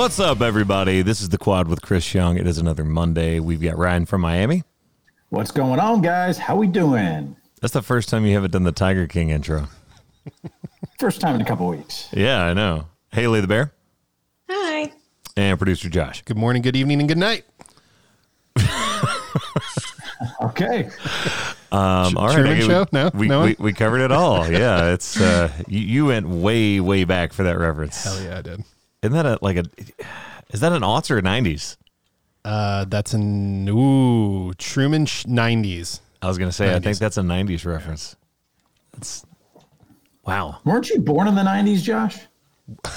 [0.00, 1.02] What's up, everybody?
[1.02, 2.38] This is the Quad with Chris Young.
[2.38, 3.38] It is another Monday.
[3.38, 4.62] We've got Ryan from Miami.
[5.28, 6.38] What's going on, guys?
[6.38, 7.36] How we doing?
[7.60, 9.68] That's the first time you haven't done the Tiger King intro.
[10.98, 12.08] First time in a couple weeks.
[12.14, 12.86] Yeah, I know.
[13.12, 13.74] Haley the Bear
[14.48, 14.90] Hi.
[15.36, 16.22] and producer Josh.
[16.22, 17.44] Good morning, good evening, and good night.
[20.42, 20.90] Okay.
[21.72, 22.80] Um, all right, Truman okay, Show?
[22.80, 23.10] We, No?
[23.14, 24.50] we, No we, we covered it all.
[24.50, 28.02] Yeah, it's uh, you, you went way way back for that reference.
[28.02, 28.64] Hell yeah, I did.
[29.02, 29.64] Isn't that a, like a?
[30.50, 31.76] Is that an aughts or a nineties?
[32.44, 36.00] Uh, that's an ooh Truman sh- 90s.
[36.22, 38.16] I was gonna say I think that's a nineties reference.
[38.92, 39.24] That's
[40.26, 40.58] wow.
[40.64, 42.18] Weren't you born in the 90s, Josh?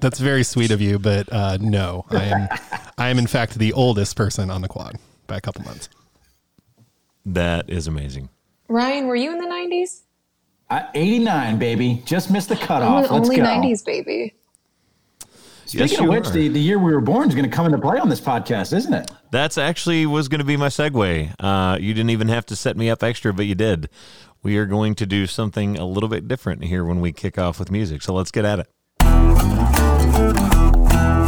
[0.00, 2.48] That's very sweet of you, but uh, no, I am.
[2.98, 4.96] I am in fact the oldest person on the quad
[5.26, 5.88] by a couple months.
[7.26, 8.28] That is amazing.
[8.68, 10.00] Ryan, were you in the 90s?
[10.72, 12.02] Uh, 89, baby.
[12.06, 13.10] Just missed the cutoff.
[13.10, 13.42] Oh, Let's only go.
[13.42, 14.34] 90s, baby.
[15.66, 16.30] Speaking Yes, of which, are.
[16.30, 18.74] the, the year we were born is going to come into play on this podcast,
[18.74, 19.10] isn't it?
[19.30, 21.34] That's actually was going to be my segue.
[21.38, 23.90] Uh, you didn't even have to set me up extra, but you did.
[24.42, 27.58] We are going to do something a little bit different here when we kick off
[27.58, 28.00] with music.
[28.00, 28.68] So let's get at it.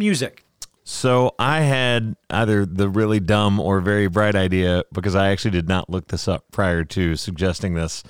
[0.01, 0.43] music.
[0.85, 5.69] So I had either the really dumb or very bright idea because I actually did
[5.69, 8.03] not look this up prior to suggesting this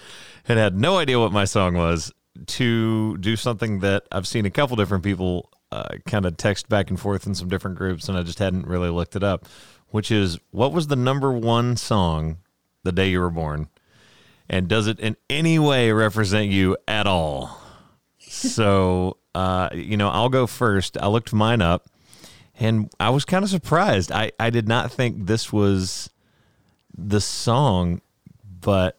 [0.49, 2.13] and had no idea what my song was
[2.47, 6.91] to do something that I've seen a couple different people uh, kind of text back
[6.91, 9.47] and forth in some different groups and I just hadn't really looked it up,
[9.89, 12.39] which is what was the number one song
[12.83, 13.69] the day you were born?
[14.49, 17.61] And does it in any way represent you at all?
[18.19, 20.99] So, uh, you know, I'll go first.
[20.99, 21.87] I looked mine up
[22.59, 24.13] and I was kind of surprised.
[24.13, 26.11] I, I did not think this was
[26.97, 28.01] the song,
[28.61, 28.99] but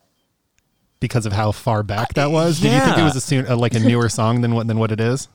[1.06, 3.06] Because of how far back that was, did you think it yeah.
[3.06, 5.28] was a soon, uh, like a newer song than what than what it is?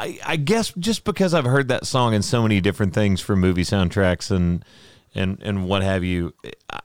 [0.00, 3.40] I, I guess just because I've heard that song in so many different things from
[3.40, 4.64] movie soundtracks and
[5.14, 6.34] and and what have you,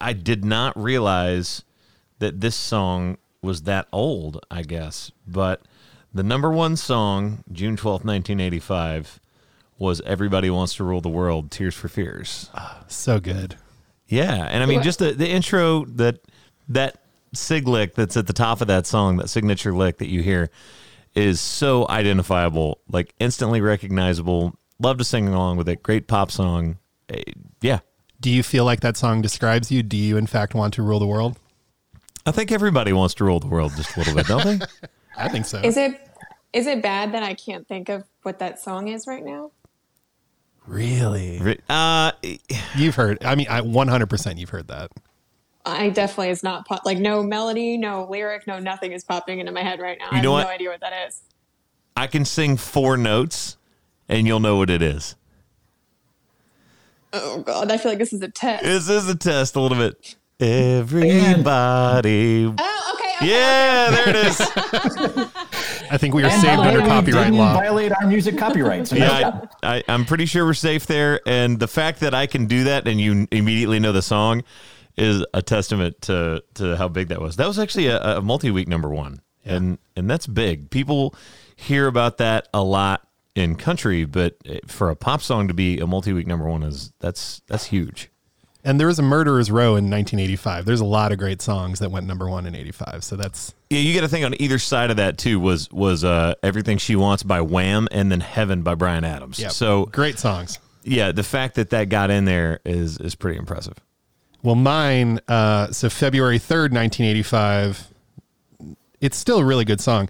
[0.01, 1.63] I did not realize
[2.19, 4.45] that this song was that old.
[4.51, 5.61] I guess, but
[6.13, 9.19] the number one song, June twelfth, nineteen eighty five,
[9.77, 12.49] was "Everybody Wants to Rule the World." Tears for Fears.
[12.87, 13.55] So good.
[14.07, 16.19] Yeah, and I mean just the the intro that
[16.69, 16.98] that
[17.33, 20.49] sig lick that's at the top of that song, that signature lick that you hear,
[21.15, 24.55] is so identifiable, like instantly recognizable.
[24.79, 25.83] Love to sing along with it.
[25.83, 26.77] Great pop song.
[27.09, 27.21] Eh,
[27.61, 27.79] Yeah,
[28.21, 29.83] Do you feel like that song describes you?
[29.83, 31.37] Do you in fact want to rule the world?
[32.25, 34.65] I think everybody wants to rule the world just a little bit, don't they?
[35.17, 35.59] I think so.
[35.59, 35.99] Is it
[36.53, 39.51] is it bad that I can't think of what that song is right now?
[40.67, 41.59] really?
[41.67, 42.11] Uh,
[42.75, 43.23] You've heard.
[43.23, 44.91] I mean, I 100% you've heard that.
[45.69, 49.51] I definitely is not pop, like no melody, no lyric, no nothing is popping into
[49.51, 50.07] my head right now.
[50.07, 50.47] I You have know no what?
[50.47, 51.21] idea what that is.
[51.97, 53.57] I can sing four notes,
[54.07, 55.15] and you'll know what it is.
[57.11, 58.63] Oh god, I feel like this is a test.
[58.63, 60.15] This is a test a little bit.
[60.39, 62.45] Everybody.
[62.45, 63.15] oh, okay.
[63.17, 64.39] okay Yeah, there it is.
[65.91, 67.53] I think we are And saved under copyright law.
[67.55, 68.91] violate our music copyrights.
[68.91, 69.49] So Yeah, job.
[69.63, 71.19] I, I, I'm pretty sure we're safe there.
[71.25, 74.43] And the fact that I can do that and you immediately know the song
[74.99, 77.37] is a testament to to how big that was.
[77.37, 80.69] That was actually a, a multi-week number one, and and that's big.
[80.69, 81.15] People
[81.55, 84.35] hear about that a lot in country, but
[84.67, 88.09] for a pop song to be a multi-week number one is that's that's huge.
[88.61, 90.65] And there was a Murderer's Row in 1985.
[90.65, 93.05] There's a lot of great songs that went number one in 85.
[93.05, 96.03] So that's Yeah, you got to think on either side of that too was was
[96.03, 99.39] uh, everything she wants by Wham and then Heaven by Bryan Adams.
[99.39, 99.47] yeah.
[99.47, 100.59] So great songs.
[100.83, 103.75] yeah, the fact that that got in there is is pretty impressive.
[104.41, 107.87] Well, mine, uh, so February 3rd, 1985,
[109.01, 110.09] it's still a really good song,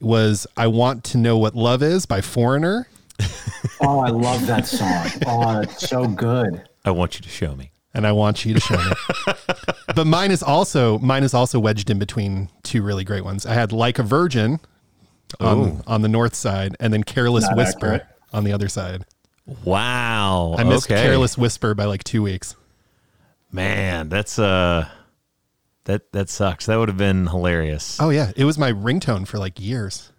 [0.00, 2.88] was I Want to Know What Love Is by Foreigner.
[3.80, 5.06] Oh, I love that song.
[5.26, 6.62] Oh, it's so good.
[6.84, 7.70] I want you to show me.
[7.94, 9.32] And I want you to show me.
[9.94, 13.46] but mine is also mine is also wedged in between two really great ones.
[13.46, 14.58] I had Like a Virgin
[15.40, 18.06] on, on the north side, and then Careless Not Whisper accurate.
[18.32, 19.04] on the other side.
[19.64, 20.56] Wow.
[20.58, 21.02] I missed okay.
[21.02, 22.56] Careless Whisper by like two weeks.
[23.50, 24.88] Man, that's uh
[25.84, 26.66] that that sucks.
[26.66, 27.98] That would have been hilarious.
[28.00, 30.12] Oh yeah, it was my ringtone for like years.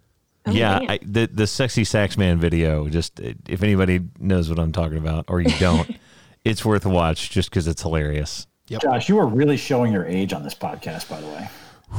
[0.46, 0.80] Oh, yeah.
[0.88, 2.88] I, the the sexy sax man video.
[2.88, 5.96] Just if anybody knows what I'm talking about, or you don't,
[6.44, 8.46] it's worth a watch just because it's hilarious.
[8.66, 11.48] Josh, you are really showing your age on this podcast, by the way.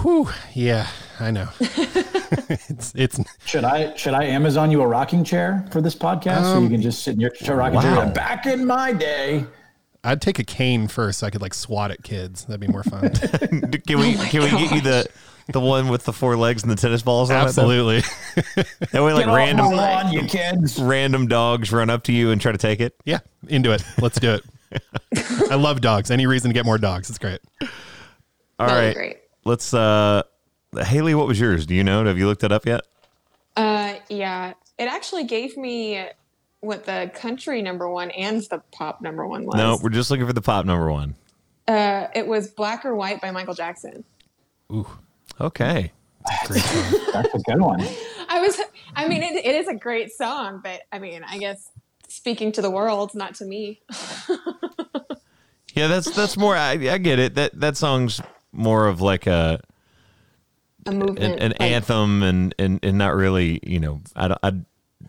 [0.02, 0.88] Whew, yeah,
[1.20, 1.50] I know.
[1.60, 6.62] it's it's Should I should I Amazon you a rocking chair for this podcast so
[6.62, 7.96] you can just sit in your rocking chair?
[7.96, 8.02] wow.
[8.04, 9.46] and, Back in my day,
[10.04, 12.46] I'd take a cane first so I could like swat at kids.
[12.46, 13.12] That'd be more fun.
[13.12, 15.08] can we can we get you the
[15.52, 17.98] the one with the four legs and the tennis balls on Absolutely.
[17.98, 18.68] it.
[18.92, 20.80] That way, like Get off random my lawn, you kids.
[20.80, 22.96] random dogs run up to you and try to take it.
[23.06, 23.84] yeah, into it.
[24.02, 24.44] Let's do it.
[25.52, 26.10] I love dogs.
[26.12, 27.10] Any reason to get more dogs?
[27.10, 27.40] It's great.
[27.62, 27.68] All
[28.60, 29.18] That was right, great.
[29.46, 29.74] let's.
[29.74, 30.24] uh
[30.86, 31.66] Haley, what was yours?
[31.66, 32.06] Do you know?
[32.06, 32.82] Have you looked it up yet?
[33.58, 36.02] Uh, yeah, it actually gave me
[36.62, 39.56] what the country number one and the pop number one was.
[39.58, 41.16] No, we're just looking for the pop number one.
[41.68, 44.04] Uh, it was Black or White by Michael Jackson.
[44.72, 44.88] Ooh,
[45.40, 45.92] Okay.
[46.48, 47.02] great song.
[47.14, 47.82] That's a good one.
[48.30, 48.60] I was,
[48.96, 51.70] I mean, it, it is a great song, but I mean, I guess
[52.08, 53.82] speaking to the world, not to me.
[55.74, 56.54] Yeah, that's that's more.
[56.56, 57.36] I, I get it.
[57.36, 58.20] That that song's
[58.52, 59.62] more of like a
[60.86, 61.40] A movement.
[61.42, 63.62] an like- anthem, and, and and not really.
[63.64, 64.40] You know, I don't.
[64.44, 64.52] I,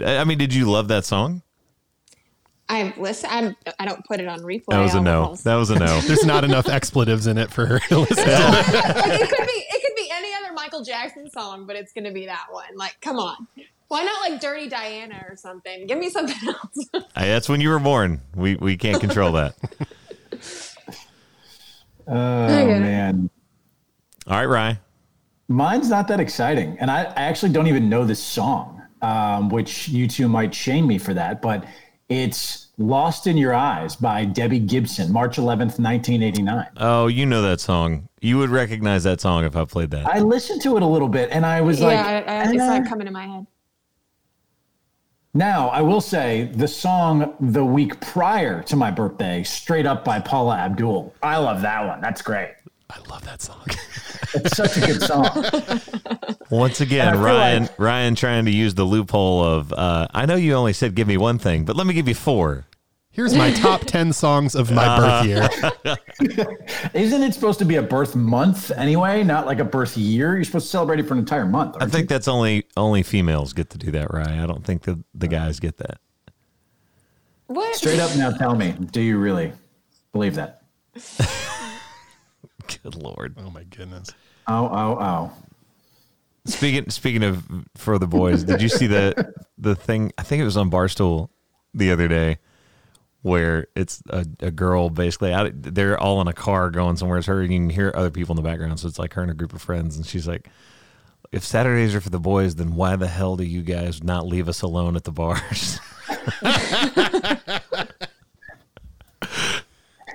[0.05, 1.43] I mean, did you love that song?
[2.69, 3.33] I've listened.
[3.33, 4.65] I'm, I don't put it on replay.
[4.71, 5.23] That was a I'll- no.
[5.25, 6.01] I'll- That was a no.
[6.07, 8.23] There's not enough expletives in it for her to listen to.
[8.23, 12.13] like it could be it could be any other Michael Jackson song, but it's gonna
[12.13, 12.77] be that one.
[12.77, 13.47] Like, come on.
[13.89, 15.87] Why not like Dirty Diana or something?
[15.87, 17.05] Give me something else.
[17.15, 18.23] Hey, that's when you were born.
[18.35, 19.55] We we can't control that.
[22.09, 23.31] Oh man.
[24.27, 24.79] All right, Rye.
[25.49, 29.89] Mine's not that exciting, and I, I actually don't even know this song, um, which
[29.89, 31.65] you two might shame me for that, but
[32.09, 36.67] it's "Lost in Your Eyes" by Debbie Gibson, March 11th, 1989.
[36.79, 38.09] Oh, you know that song.
[38.21, 40.07] You would recognize that song if I played that.
[40.07, 42.55] I listened to it a little bit, and I was like, yeah, I, I, it's
[42.57, 43.47] like coming in my head.
[45.35, 50.21] Now, I will say the song the week prior to my birthday, Straight Up by
[50.21, 51.15] Paula Abdul.
[51.23, 52.03] I love that one.
[52.03, 52.53] That's great.
[52.94, 53.65] I love that song.
[54.35, 56.37] It's such a good song.
[56.50, 60.09] Once again, And I feel Ryan like- Ryan trying to use the loophole of uh,
[60.12, 62.67] I know you only said give me one thing, but let me give you four.
[63.11, 66.47] Here's my top 10 songs of my birth year.
[66.94, 69.23] Isn't it supposed to be a birth month anyway?
[69.23, 70.35] Not like a birth year?
[70.35, 71.77] You're supposed to celebrate it for an entire month.
[71.79, 72.06] I think you?
[72.09, 74.39] that's only only females get to do that, Ryan.
[74.39, 75.99] I don't think the the guys get that.
[77.49, 77.75] What?
[77.77, 79.53] Straight up now, tell me, do you really
[80.12, 80.62] believe that?
[82.82, 83.37] Good lord.
[83.38, 84.11] Oh my goodness.
[84.47, 85.32] Oh, oh, oh.
[86.44, 87.44] Speaking speaking of
[87.76, 90.12] for the boys, did you see the the thing?
[90.19, 91.29] I think it was on Barstool
[91.73, 92.38] the other day,
[93.23, 95.50] where it's a, a girl basically out.
[95.55, 97.19] They're all in a car going somewhere.
[97.19, 97.41] It's her.
[97.43, 99.35] And you can hear other people in the background, so it's like her and a
[99.35, 100.49] group of friends, and she's like,
[101.31, 104.49] "If Saturdays are for the boys, then why the hell do you guys not leave
[104.49, 105.79] us alone at the bars?"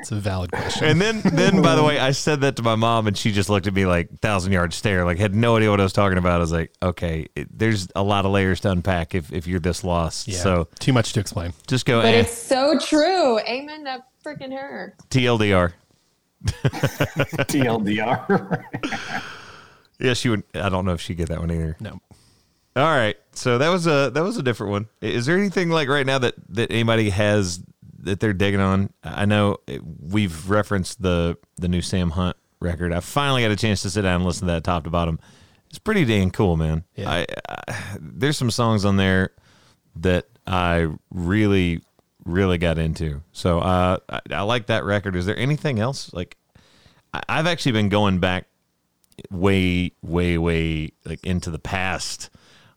[0.07, 0.85] It's a valid question.
[0.85, 3.49] And then, then by the way, I said that to my mom, and she just
[3.49, 6.17] looked at me like thousand yard stare, like had no idea what I was talking
[6.17, 6.37] about.
[6.37, 9.59] I was like, okay, it, there's a lot of layers to unpack if if you're
[9.59, 10.29] this lost.
[10.29, 10.37] yeah.
[10.37, 11.51] So too much to explain.
[11.67, 13.37] just go But eh, it's so true.
[13.39, 14.95] Amen to freaking her.
[15.09, 15.73] TLDR.
[16.45, 18.63] TLDR.
[19.99, 20.43] Yeah, she would.
[20.55, 21.75] I don't know if she get that one either.
[21.81, 21.99] No.
[22.77, 24.87] All right, so that was a that was a different one.
[25.01, 27.59] Is there anything like right now that that anybody has
[27.99, 28.91] that they're digging on?
[29.03, 32.91] I know it- we've referenced the the new Sam Hunt record.
[32.93, 35.19] I finally got a chance to sit down and listen to that top to bottom.
[35.69, 36.83] It's pretty dang cool, man.
[36.95, 37.09] Yeah.
[37.11, 39.31] I, I there's some songs on there
[39.97, 41.81] that I really
[42.25, 43.21] really got into.
[43.31, 45.15] So uh, I, I like that record.
[45.15, 46.37] Is there anything else like?
[47.13, 48.47] I- I've actually been going back
[49.31, 52.29] way, way, way like into the past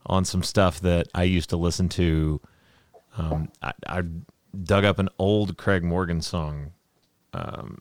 [0.07, 2.41] on some stuff that I used to listen to.
[3.19, 4.03] Um, I, I
[4.63, 6.73] dug up an old Craig Morgan song.
[7.33, 7.79] Um,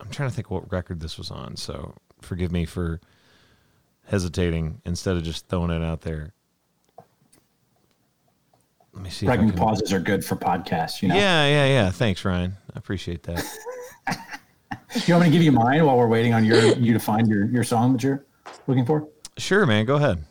[0.00, 3.00] I'm trying to think what record this was on, so forgive me for
[4.06, 6.32] hesitating instead of just throwing it out there.
[8.92, 9.26] Let me see.
[9.26, 11.14] Pregnant can- pauses are good for podcasts, you know?
[11.14, 11.90] Yeah, yeah, yeah.
[11.90, 12.56] Thanks, Ryan.
[12.74, 13.44] I appreciate that.
[14.08, 16.98] Do you want me to give you mine while we're waiting on your you to
[16.98, 18.24] find your, your song that you're
[18.66, 19.08] looking for?
[19.38, 19.86] Sure, man.
[19.86, 20.24] Go ahead.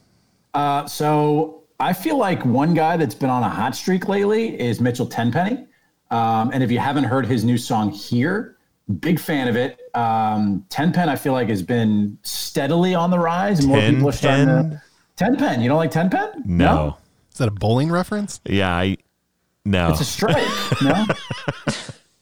[0.53, 4.79] Uh, so I feel like one guy that's been on a hot streak lately is
[4.79, 5.65] Mitchell Tenpenny.
[6.11, 8.57] Um, and if you haven't heard his new song here,
[8.99, 9.79] big fan of it.
[9.95, 13.59] Um, Tenpen, I feel like, has been steadily on the rise.
[13.59, 14.81] And more people are starting to.
[15.17, 16.45] Tenpen, you don't like Tenpen?
[16.45, 16.97] No.
[17.31, 18.41] Is that a bowling reference?
[18.45, 18.97] Yeah, I
[19.65, 19.89] no.
[19.89, 20.47] It's a strike.
[20.83, 21.05] no.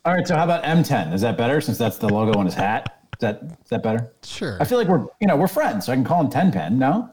[0.06, 0.28] All right.
[0.28, 1.14] So how about M10?
[1.14, 3.04] Is that better since that's the logo on his hat?
[3.14, 4.12] Is that is that better?
[4.24, 4.58] Sure.
[4.62, 6.78] I feel like we're you know we're friends, so I can call him Tenpen.
[6.78, 7.10] No.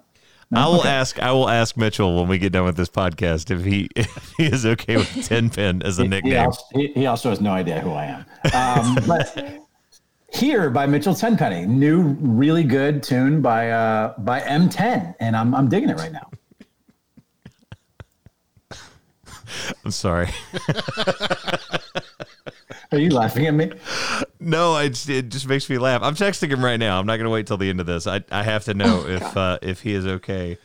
[0.55, 0.89] I will Okay.
[0.89, 1.19] ask.
[1.21, 4.47] I will ask Mitchell when we get done with this podcast if he if he
[4.47, 6.47] is okay with Ten Pin as a He nickname.
[6.47, 8.25] also, he, he also has no idea who I am.
[8.55, 9.59] Um, but
[10.33, 15.69] here by Mitchell Tenpenny, new really good tune by uh, by M10, and I'm I'm
[15.69, 16.31] digging it right now.
[19.85, 20.29] I'm sorry.
[22.93, 23.73] Are you laughing at me?
[24.39, 26.03] No, I just, it just makes me laugh.
[26.03, 26.99] I'm texting him right now.
[27.01, 28.07] I'm not going to wait till the end of this.
[28.07, 30.59] I, I have to know Oh, if uh, if he is okay.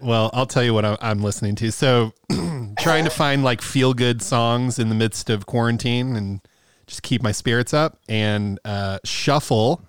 [0.00, 1.70] Well, I'll tell you what I'm, I'm listening to.
[1.72, 2.12] So,
[2.80, 6.40] trying to find like feel good songs in the midst of quarantine and
[6.86, 7.98] just keep my spirits up.
[8.08, 9.82] And uh, Shuffle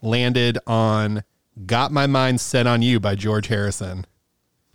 [0.00, 1.24] landed on
[1.66, 4.06] Got My Mind Set on You by George Harrison.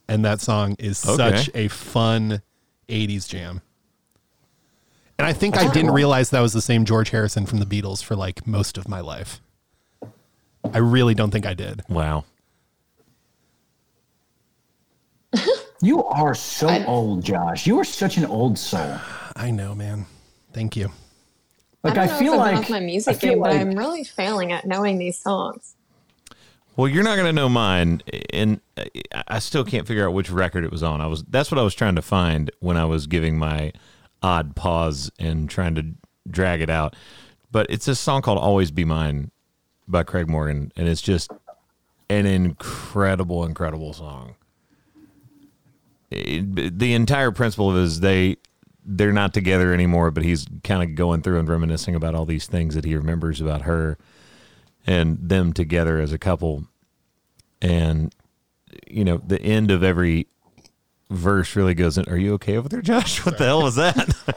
[0.09, 1.15] And that song is Okay.
[1.37, 2.41] such a fun
[2.89, 3.61] 80s jam.
[5.19, 8.03] And I think I didn't realize that was the same George Harrison from the Beatles
[8.03, 9.41] for like most of my life.
[10.73, 11.83] I really don't think I did.
[11.89, 12.25] Wow.
[15.81, 17.67] You are so old, Josh.
[17.67, 18.97] You are such an old soul.
[19.35, 20.07] I know, man.
[20.51, 20.91] Thank you.
[21.83, 23.51] Like I, I, don't know feel if I'm like off my music feel game, but
[23.51, 25.75] I'm really failing at knowing these songs.
[26.75, 28.01] Well, you're not going to know mine,
[28.33, 28.89] and I-
[29.27, 30.99] I still can't figure out which record it was on.
[30.99, 33.71] I was that's what I was trying to find when I was giving my
[34.21, 35.85] odd pause and trying to
[36.29, 36.95] drag it out.
[37.51, 39.31] But it's a song called "Always Be Mine"
[39.87, 41.31] by Craig Morgan, and it's just
[42.09, 44.35] an incredible, incredible song.
[46.09, 48.37] It- the entire principle is they
[48.89, 52.47] they're not together anymore, but he's kind of going through and reminiscing about all these
[52.47, 53.97] things that he remembers about her
[54.85, 56.63] and them together as a couple.
[57.61, 58.15] And
[58.87, 60.27] you know, the end of every
[61.09, 63.19] verse really goes in, Are you okay over there, Josh?
[63.25, 64.35] What the hell was that?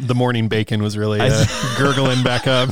[0.00, 1.44] The morning bacon was really uh,
[1.78, 2.70] gurgling back up.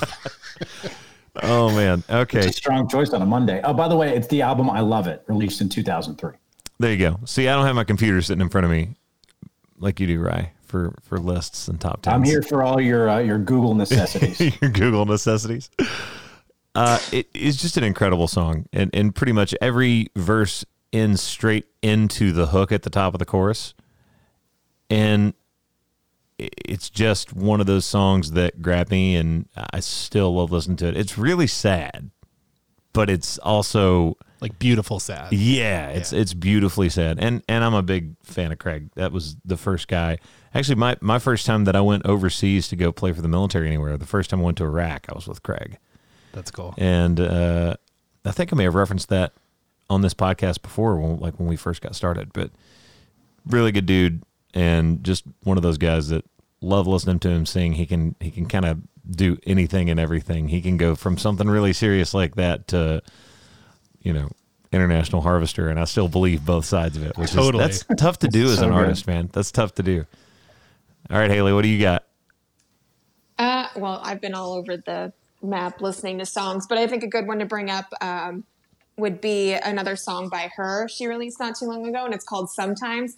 [1.42, 2.02] oh man.
[2.08, 2.38] Okay.
[2.38, 3.60] it's a strong choice on a Monday.
[3.62, 6.32] Oh, by the way, it's the album I Love It, released in 2003.
[6.78, 7.20] There you go.
[7.24, 8.96] See, I don't have my computer sitting in front of me
[9.78, 13.08] like you do, Rye, for for lists and top 10s I'm here for all your
[13.08, 14.40] uh, your Google necessities.
[14.60, 15.70] your Google necessities.
[16.74, 21.66] Uh, it is just an incredible song, and and pretty much every verse ends straight
[21.82, 23.74] into the hook at the top of the chorus,
[24.90, 25.34] and
[26.38, 30.88] it's just one of those songs that grab me, and I still love listening to
[30.88, 30.96] it.
[30.96, 32.10] It's really sad,
[32.92, 35.32] but it's also Like beautiful sad.
[35.32, 38.90] yeah, it's it's beautifully sad, and and I'm a big fan of Craig.
[38.96, 40.18] That was the first guy.
[40.54, 43.66] Actually, my my first time that I went overseas to go play for the military
[43.68, 43.96] anywhere.
[43.96, 45.78] The first time I went to Iraq, I was with Craig,
[46.32, 46.74] That's cool.
[46.76, 47.76] and uh,
[48.26, 49.32] I think I may have referenced that
[49.88, 52.32] on this podcast before, when, like when we first got started.
[52.32, 52.50] But
[53.46, 54.22] really good dude,
[54.54, 56.24] and just one of those guys that
[56.60, 57.74] love listening to him sing.
[57.74, 58.78] He can he can kind of
[59.08, 60.48] do anything and everything.
[60.48, 63.02] He can go from something really serious like that to
[64.02, 64.28] you know,
[64.70, 67.64] international harvester, and I still believe both sides of it, which Totally.
[67.64, 68.76] is that's tough to do as So an good.
[68.76, 69.28] artist, man.
[69.32, 70.06] That's tough to do.
[71.10, 72.04] All right, Haley, what do you got?
[73.38, 75.12] Uh, well, I've been all over the
[75.42, 78.44] map listening to songs, but I think a good one to bring up um,
[78.96, 82.50] would be another song by her she released not too long ago, and it's called
[82.50, 83.16] Sometimes.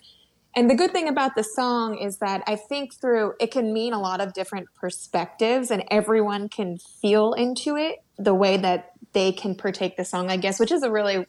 [0.57, 3.93] And the good thing about the song is that I think through it can mean
[3.93, 9.31] a lot of different perspectives, and everyone can feel into it the way that they
[9.31, 11.27] can partake the song, I guess, which is a really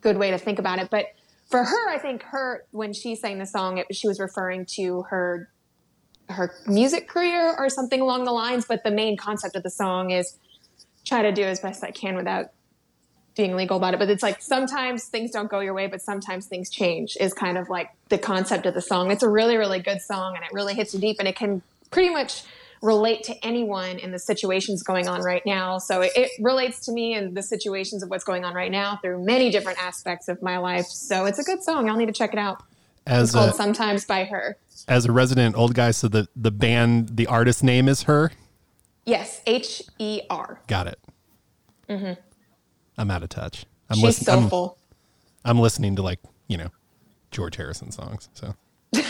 [0.00, 0.90] good way to think about it.
[0.90, 1.06] But
[1.50, 5.02] for her, I think her when she sang the song, it, she was referring to
[5.10, 5.50] her
[6.28, 8.64] her music career or something along the lines.
[8.64, 10.38] But the main concept of the song is
[11.04, 12.50] try to do as best I can without
[13.36, 14.00] being legal about it.
[14.00, 17.56] But it's like sometimes things don't go your way, but sometimes things change is kind
[17.58, 19.10] of like the concept of the song.
[19.10, 21.62] It's a really, really good song and it really hits you deep and it can
[21.90, 22.42] pretty much
[22.82, 25.76] relate to anyone in the situations going on right now.
[25.78, 28.98] So it, it relates to me in the situations of what's going on right now
[29.02, 30.86] through many different aspects of my life.
[30.86, 31.86] So it's a good song.
[31.86, 32.62] Y'all need to check it out.
[33.06, 34.56] As It's called a, Sometimes by Her.
[34.88, 38.30] as a resident old guy, so the the band, the artist name is her.
[39.06, 40.60] Yes, H E R.
[40.66, 40.98] Got it.
[41.88, 42.20] Mm-hmm.
[43.00, 43.64] I'm out of touch.
[43.88, 44.76] I'm She's listen- so
[45.44, 45.52] I'm.
[45.52, 46.68] I'm listening to like you know
[47.30, 48.28] George Harrison songs.
[48.34, 48.54] So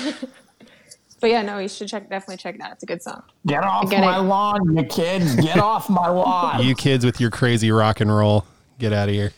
[1.20, 2.72] But yeah, no, you should check definitely check it out.
[2.72, 3.22] It's a good song.
[3.46, 4.22] Get off get my it.
[4.22, 5.34] lawn, you kids.
[5.36, 6.62] Get off my lawn.
[6.64, 8.46] you kids with your crazy rock and roll,
[8.78, 9.32] get out of here.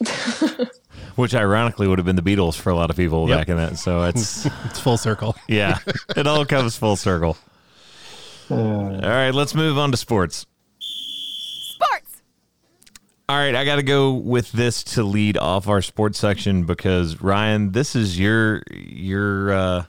[1.16, 3.38] Which ironically would have been the Beatles for a lot of people Yep.
[3.38, 3.76] back in that.
[3.78, 5.36] So it's It's full circle.
[5.48, 5.78] yeah,
[6.16, 7.36] it all comes full circle.
[8.50, 10.38] all right, let's move on to sports.
[10.38, 10.46] Sports.
[13.30, 17.20] All right, I got to go with this to lead off our sports section because
[17.20, 19.84] Ryan, this is your your uh,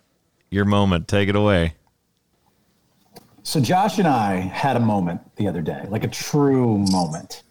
[0.51, 1.07] your moment.
[1.07, 1.75] Take it away.
[3.43, 7.43] So Josh and I had a moment the other day, like a true moment.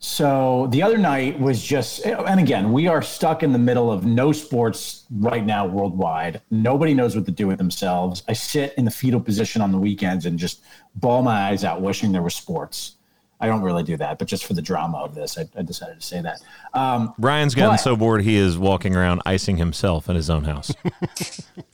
[0.00, 4.04] So the other night was just, and again, we are stuck in the middle of
[4.04, 6.42] no sports right now worldwide.
[6.50, 8.24] Nobody knows what to do with themselves.
[8.28, 10.60] I sit in the fetal position on the weekends and just
[10.96, 12.96] bawl my eyes out, wishing there were sports.
[13.40, 16.00] I don't really do that, but just for the drama of this, I, I decided
[16.00, 16.40] to say that.
[16.72, 17.80] Um, Ryan's gotten What?
[17.80, 20.72] so bored he is walking around icing himself in his own house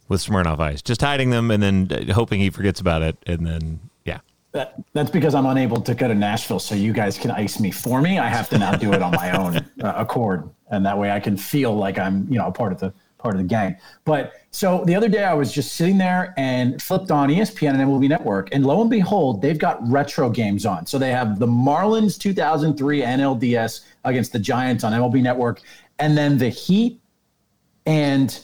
[0.09, 3.17] with Smirnoff Ice, just hiding them and then uh, hoping he forgets about it.
[3.27, 4.21] And then, yeah,
[4.53, 7.71] That, that's because I'm unable to go to Nashville, so you guys can ice me
[7.71, 8.19] for me.
[8.19, 11.21] I have to now do it on my own uh, accord, and that way I
[11.21, 13.77] can feel like I'm, you know, a part of the part of the gang.
[14.05, 17.79] But so the other day I was just sitting there and flipped on ESPN and
[17.79, 20.87] MLB Network, and lo and behold, they've got retro games on.
[20.87, 25.61] So they have the Marlins 2003 NLDS against the Giants on MLB Network,
[25.99, 27.01] and then the Heat
[27.87, 28.41] and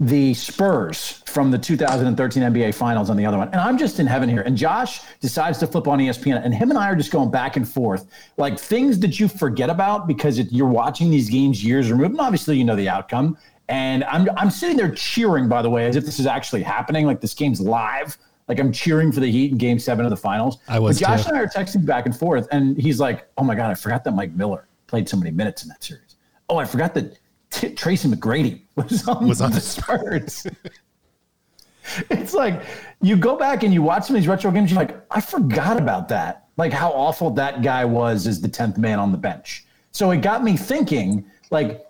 [0.00, 3.48] the Spurs from the 2013 NBA Finals on the other one.
[3.48, 4.42] And I'm just in heaven here.
[4.42, 7.56] And Josh decides to flip on ESPN, and him and I are just going back
[7.56, 12.12] and forth, like things that you forget about because you're watching these games years removed.
[12.12, 13.38] And obviously, you know the outcome.
[13.68, 17.06] And I'm I'm sitting there cheering, by the way, as if this is actually happening,
[17.06, 18.16] like this game's live.
[18.46, 20.58] Like I'm cheering for the Heat in Game Seven of the Finals.
[20.68, 21.30] I was But Josh too.
[21.30, 24.04] and I are texting back and forth, and he's like, "Oh my god, I forgot
[24.04, 26.16] that Mike Miller played so many minutes in that series.
[26.50, 27.18] Oh, I forgot that
[27.50, 30.46] T- Tracy McGrady was on, Was on the the- Spurs."
[32.10, 32.62] it's like
[33.00, 34.70] you go back and you watch some of these retro games.
[34.70, 36.48] You're like, I forgot about that.
[36.56, 39.64] Like how awful that guy was as the tenth man on the bench.
[39.90, 41.84] So it got me thinking, like,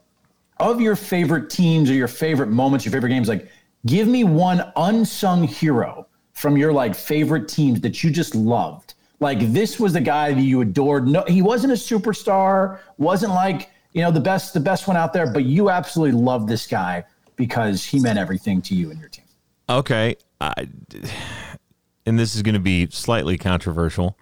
[0.59, 3.51] of your favorite teams or your favorite moments, your favorite games, like
[3.87, 8.95] give me one unsung hero from your like favorite teams that you just loved.
[9.21, 11.07] Like this was the guy that you adored.
[11.07, 15.13] No, he wasn't a superstar, wasn't like, you know, the best, the best one out
[15.13, 17.05] there, but you absolutely loved this guy
[17.37, 19.25] because he meant everything to you and your team.
[19.69, 20.17] Okay.
[20.41, 20.69] I,
[22.07, 24.19] and this is going to be slightly controversial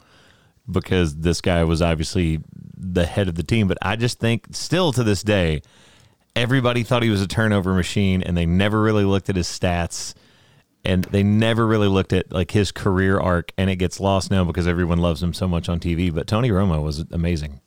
[0.71, 2.41] because this guy was obviously
[2.77, 5.63] the head of the team, but I just think still to this day,
[6.35, 10.15] everybody thought he was a turnover machine and they never really looked at his stats
[10.85, 14.45] and they never really looked at like his career arc and it gets lost now
[14.45, 17.61] because everyone loves him so much on TV, but Tony Romo was amazing.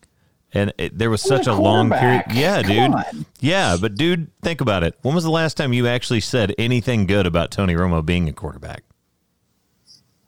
[0.52, 2.24] And it, there was He such a a long period.
[2.32, 2.78] Yeah, Come dude.
[2.94, 3.26] on.
[3.40, 4.94] Yeah, but dude, think about it.
[5.02, 8.32] When was the last time you actually said anything good about Tony Romo being a
[8.32, 8.82] quarterback?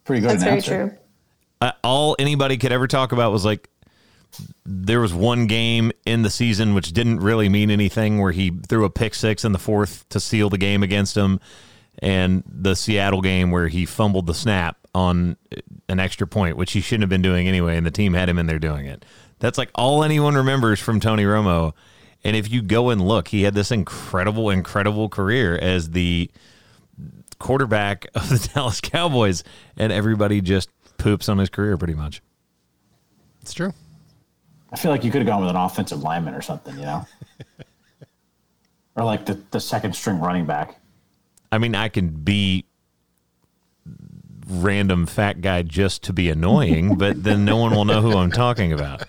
[0.04, 0.88] Pretty good That's very announcer.
[0.90, 0.98] true.
[1.60, 3.68] Uh, all anybody could ever talk about was like
[4.64, 8.84] there was one game in the season which didn't really mean anything where he threw
[8.84, 11.40] a pick six in the fourth to seal the game against him
[12.00, 15.36] and the Seattle game where he fumbled the snap on
[15.88, 18.38] an extra point which he shouldn't have been doing anyway and the team had him
[18.38, 19.04] in there doing it.
[19.38, 21.72] That's like all anyone remembers from Tony Romo.
[22.24, 26.30] And if you go and look, he had this incredible incredible career as the
[27.38, 29.44] quarterback of the Dallas Cowboys
[29.76, 32.20] and everybody just poops on his career pretty much.
[33.40, 33.72] It's true.
[34.72, 37.06] I feel like you could have gone with an offensive lineman or something, you know?
[38.96, 40.78] or like the, the second string running back.
[41.50, 42.66] I mean, I can be
[44.46, 48.30] random fat guy just to be annoying, but then no one will know who I'm
[48.30, 49.04] talking about.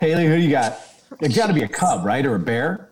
[0.00, 0.78] Haley, who do you got?
[1.20, 2.24] It's got to be a cub, right?
[2.24, 2.90] Or a bear?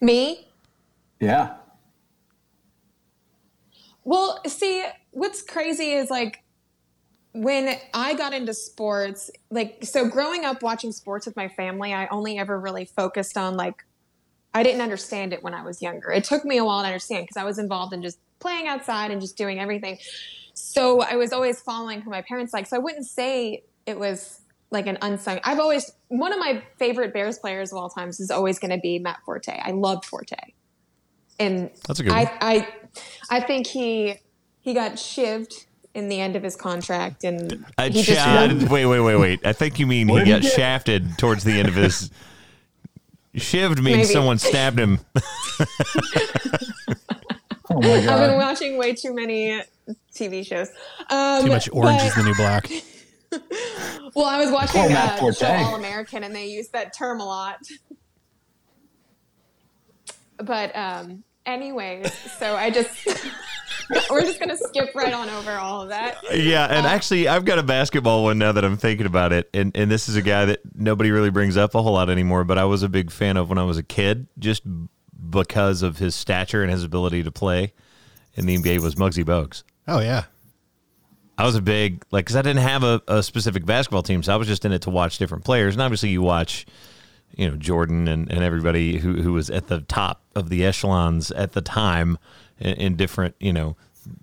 [0.00, 0.46] Me?
[1.18, 1.54] Yeah.
[4.04, 6.43] Well, see, what's crazy is like
[7.34, 12.06] when I got into sports, like, so growing up watching sports with my family, I
[12.06, 13.84] only ever really focused on like,
[14.54, 16.12] I didn't understand it when I was younger.
[16.12, 19.10] It took me a while to understand because I was involved in just playing outside
[19.10, 19.98] and just doing everything.
[20.54, 22.68] So I was always following who my parents like.
[22.68, 25.40] So I wouldn't say it was like an unsung.
[25.42, 28.78] I've always, one of my favorite Bears players of all times is always going to
[28.78, 29.60] be Matt Forte.
[29.60, 30.36] I loved Forte.
[31.40, 32.38] And That's a good I, one.
[32.40, 32.68] I,
[33.28, 34.20] I think he
[34.60, 38.68] he got shivved in the end of his contract, and I he just sha- won-
[38.68, 39.46] wait, wait, wait, wait.
[39.46, 42.10] I think you mean he got shafted towards the end of his.
[43.36, 44.04] Shivved means Maybe.
[44.04, 45.00] someone stabbed him.
[47.70, 48.08] Oh my god!
[48.08, 49.60] I've been watching way too many
[50.14, 50.68] TV shows.
[51.10, 52.70] Um, Too much orange but- is the new black.
[54.14, 57.24] Well, I was watching Oh, uh, Show All American, and they use that term a
[57.24, 57.56] lot.
[60.36, 62.90] But um, anyways, so I just
[64.10, 66.18] we're just gonna skip right on over all of that.
[66.34, 69.48] Yeah, and Uh, actually, I've got a basketball one now that I'm thinking about it,
[69.54, 72.44] and and this is a guy that nobody really brings up a whole lot anymore,
[72.44, 74.62] but I was a big fan of when I was a kid, just
[75.30, 77.72] because of his stature and his ability to play
[78.34, 79.62] in the NBA was Muggsy Bogues.
[79.88, 80.24] Oh yeah.
[81.36, 84.32] I was a big like because I didn't have a, a specific basketball team, so
[84.32, 85.74] I was just in it to watch different players.
[85.74, 86.64] And obviously, you watch,
[87.36, 91.30] you know, Jordan and, and everybody who who was at the top of the echelons
[91.30, 92.18] at the time
[92.58, 93.76] in, in different, you know,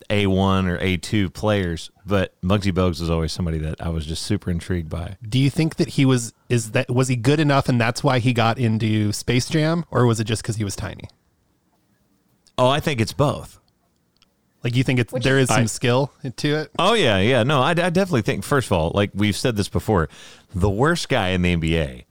[0.10, 1.92] A one or A two players.
[2.06, 5.18] But Muggsy Bogues was always somebody that I was just super intrigued by.
[5.28, 8.20] Do you think that he was is that was he good enough and that's why
[8.20, 11.06] he got into Space Jam or was it just cuz he was tiny?
[12.58, 13.60] Oh, I think it's both.
[14.64, 16.72] Like you think it's Which- there is some I- skill to it?
[16.78, 17.44] Oh yeah, yeah.
[17.44, 18.44] No, I, I definitely think.
[18.44, 20.08] First of all, like we've said this before,
[20.54, 22.04] the worst guy in the NBA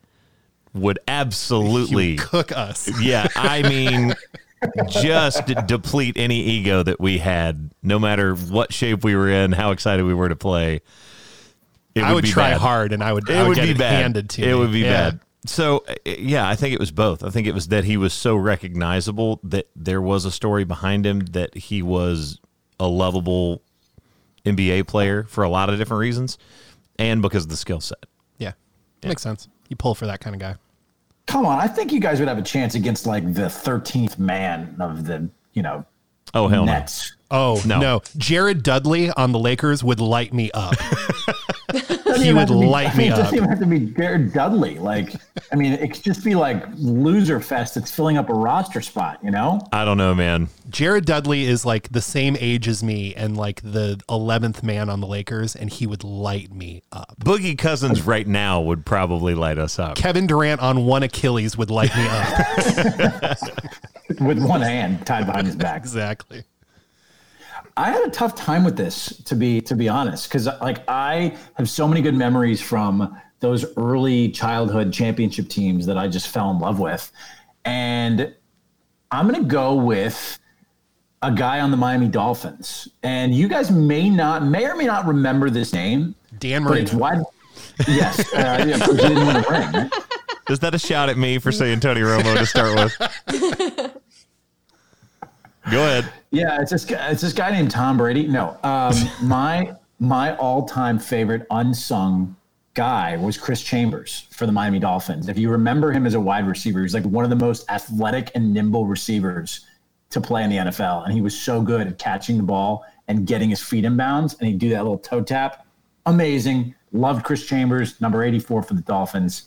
[0.74, 2.88] would absolutely would cook us.
[3.00, 4.14] yeah, I mean,
[4.88, 9.70] just deplete any ego that we had, no matter what shape we were in, how
[9.72, 10.80] excited we were to play.
[11.94, 12.60] It I would be try bad.
[12.60, 13.28] hard, and I would.
[13.28, 14.02] It I would, would be bad.
[14.02, 14.54] handed to it me.
[14.54, 15.10] would be Yeah.
[15.10, 15.20] bad.
[15.46, 17.24] So uh, yeah, I think it was both.
[17.24, 21.04] I think it was that he was so recognizable that there was a story behind
[21.06, 22.38] him that he was
[22.78, 23.62] a lovable
[24.44, 26.38] NBA player for a lot of different reasons,
[26.98, 28.04] and because of the skill set.
[28.38, 28.52] Yeah,
[29.02, 29.48] makes sense.
[29.70, 30.56] You pull for that kind of guy.
[31.26, 34.76] Come on, I think you guys would have a chance against like the 13th man
[34.80, 35.86] of the, you know,
[36.34, 36.72] Oh hell no.
[36.72, 37.16] Nets.
[37.30, 37.80] Oh No.
[37.80, 38.02] no.
[38.16, 40.74] Jared Dudley on the Lakers would light me up.
[42.10, 43.34] Doesn't He would be- light I mean, me It doesn't up.
[43.34, 44.78] even have to be Jared Dudley.
[44.78, 45.14] Like,
[45.52, 49.18] I mean, it could just be like loser fest that's filling up a roster spot.
[49.22, 49.60] You know?
[49.72, 50.48] I don't know, man.
[50.68, 55.00] Jared Dudley is like the same age as me and like the 11th man on
[55.00, 57.14] the Lakers, and he would light me up.
[57.24, 59.96] Boogie Cousins right now would probably light us up.
[59.96, 63.38] Kevin Durant on one Achilles would light me up.
[64.20, 65.76] With one hand tied behind his back.
[65.82, 66.42] exactly.
[67.76, 71.36] I had a tough time with this, to be to be honest, because like I
[71.54, 76.50] have so many good memories from those early childhood championship teams that I just fell
[76.50, 77.10] in love with,
[77.64, 78.34] and
[79.10, 80.38] I'm gonna go with
[81.22, 85.06] a guy on the Miami Dolphins, and you guys may not, may or may not
[85.06, 87.18] remember this name, Dan but it's Marino.
[87.18, 87.24] wide.
[87.88, 89.90] Yes, uh, yeah, he didn't win a ring.
[90.48, 92.92] Is that a shout at me for saying Tony Romo to start with?
[95.70, 96.12] Go ahead.
[96.30, 98.26] Yeah, it's this guy, it's this guy named Tom Brady.
[98.26, 102.36] No, um, my my all time favorite unsung
[102.74, 105.28] guy was Chris Chambers for the Miami Dolphins.
[105.28, 108.30] If you remember him as a wide receiver, he's like one of the most athletic
[108.34, 109.66] and nimble receivers
[110.10, 113.26] to play in the NFL, and he was so good at catching the ball and
[113.26, 115.66] getting his feet in bounds, and he'd do that little toe tap.
[116.06, 116.74] Amazing.
[116.92, 119.44] Loved Chris Chambers, number eighty four for the Dolphins.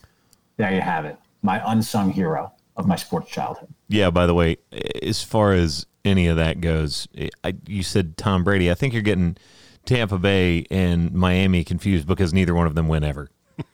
[0.57, 1.17] There you have it.
[1.41, 3.69] My unsung hero of my sports childhood.
[3.87, 4.57] Yeah, by the way,
[5.01, 7.07] as far as any of that goes,
[7.43, 8.69] I, you said Tom Brady.
[8.69, 9.37] I think you're getting
[9.85, 13.29] Tampa Bay and Miami confused because neither one of them win ever.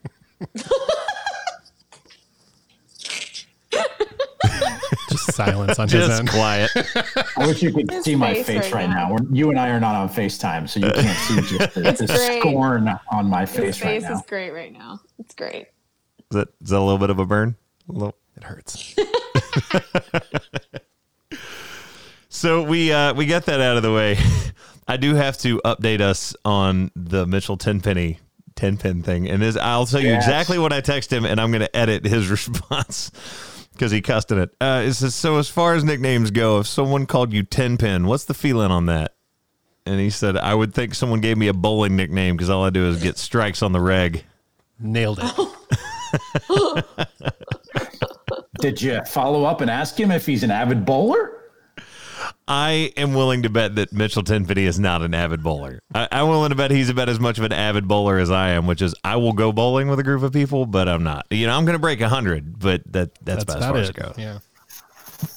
[5.09, 6.29] Just silence on his Just end.
[6.29, 6.69] quiet.
[7.37, 9.15] I wish you could His see my face face right right, now.
[9.15, 9.25] now.
[9.31, 12.99] You and I are not on FaceTime, so you can't see just the, the scorn
[13.11, 14.15] on my His face, right face now.
[14.15, 14.99] is great right now.
[15.19, 15.67] It's great.
[16.31, 17.55] Is that, is that a little bit of a burn?
[17.87, 18.15] A little.
[18.37, 18.95] It hurts.
[22.39, 24.17] So we uh, we got that out of the way.
[24.87, 28.21] I do have to update us on the Mitchell Tenpenny
[28.55, 30.23] ten pin thing, and is I'll tell you Yes.
[30.23, 33.11] exactly what I text him, and I'm going to edit his response
[33.73, 34.51] because he cussed in it.
[34.61, 38.07] Uh, it says, "So as far as nicknames go, if someone called you ten pin,
[38.07, 39.15] what's the feeling on that?"
[39.85, 42.69] And he said, "I would think someone gave me a bowling nickname because all I
[42.69, 44.23] do is get strikes on the reg."
[44.79, 46.85] Nailed it.
[48.61, 51.35] Did you follow up and ask him if he's an avid bowler?
[52.51, 55.81] I am willing to bet that Mitchell Tenpenny is not an avid bowler.
[55.93, 58.49] I, I'm willing to bet he's about as much of an avid bowler as I
[58.49, 61.27] am, which is I will go bowling with a group of people, but I'm not.
[61.29, 63.81] You know, I'm going to break hundred, but that that's, That's about, as about far
[63.81, 63.97] as it.
[63.97, 64.15] it goes.
[64.17, 64.39] Yeah.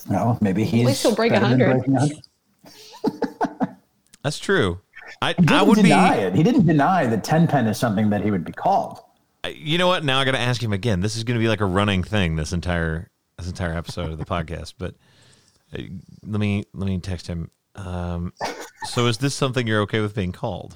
[0.09, 0.87] No, maybe he's.
[0.87, 3.79] least he'll break better than 100.
[4.23, 4.81] That's true.
[5.21, 5.83] I He didn't I would be.
[5.83, 6.35] deny it.
[6.35, 9.01] He didn't deny that ten pen is something that he would be called.
[9.53, 10.05] You know what?
[10.05, 11.01] Now I got to ask him again.
[11.01, 14.19] This is going to be like a running thing this entire this entire episode of
[14.19, 14.75] the podcast.
[14.79, 14.95] But
[15.73, 17.51] let me let me text him.
[17.75, 18.33] Um,
[18.85, 20.75] so is this something you're okay with being called?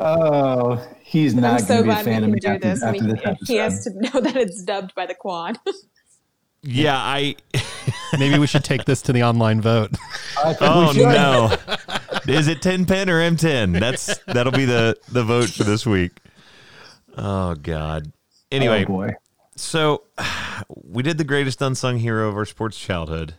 [0.00, 2.48] Oh, he's I'm not so going to be a glad fan of can me do
[2.48, 2.82] after, this.
[2.82, 3.48] after We, this episode.
[3.48, 5.58] he has to know that it's dubbed by the quad.
[6.62, 7.34] Yeah, I.
[8.18, 9.90] Maybe we should take this to the online vote.
[10.60, 11.56] Oh no!
[12.32, 13.72] Is it ten pen or M ten?
[13.72, 16.12] That's that'll be the the vote for this week.
[17.16, 18.12] Oh God.
[18.50, 19.10] Anyway, Oh, boy.
[19.58, 20.02] So
[20.68, 23.34] we did the greatest unsung hero of our sports childhood.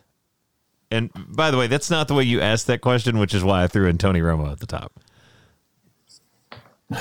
[0.90, 3.62] And by the way, that's not the way you asked that question, which is why
[3.62, 4.92] I threw in Tony Romo at the top.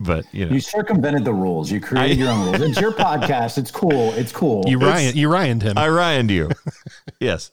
[0.00, 1.70] But you know, You circumvented the rules.
[1.70, 2.60] You created I- your own rules.
[2.62, 3.58] It's your podcast.
[3.58, 4.12] It's cool.
[4.14, 4.64] It's cool.
[4.66, 5.78] You Ryan, you Ryaned him.
[5.78, 6.50] I Ryaned you.
[7.20, 7.52] yes.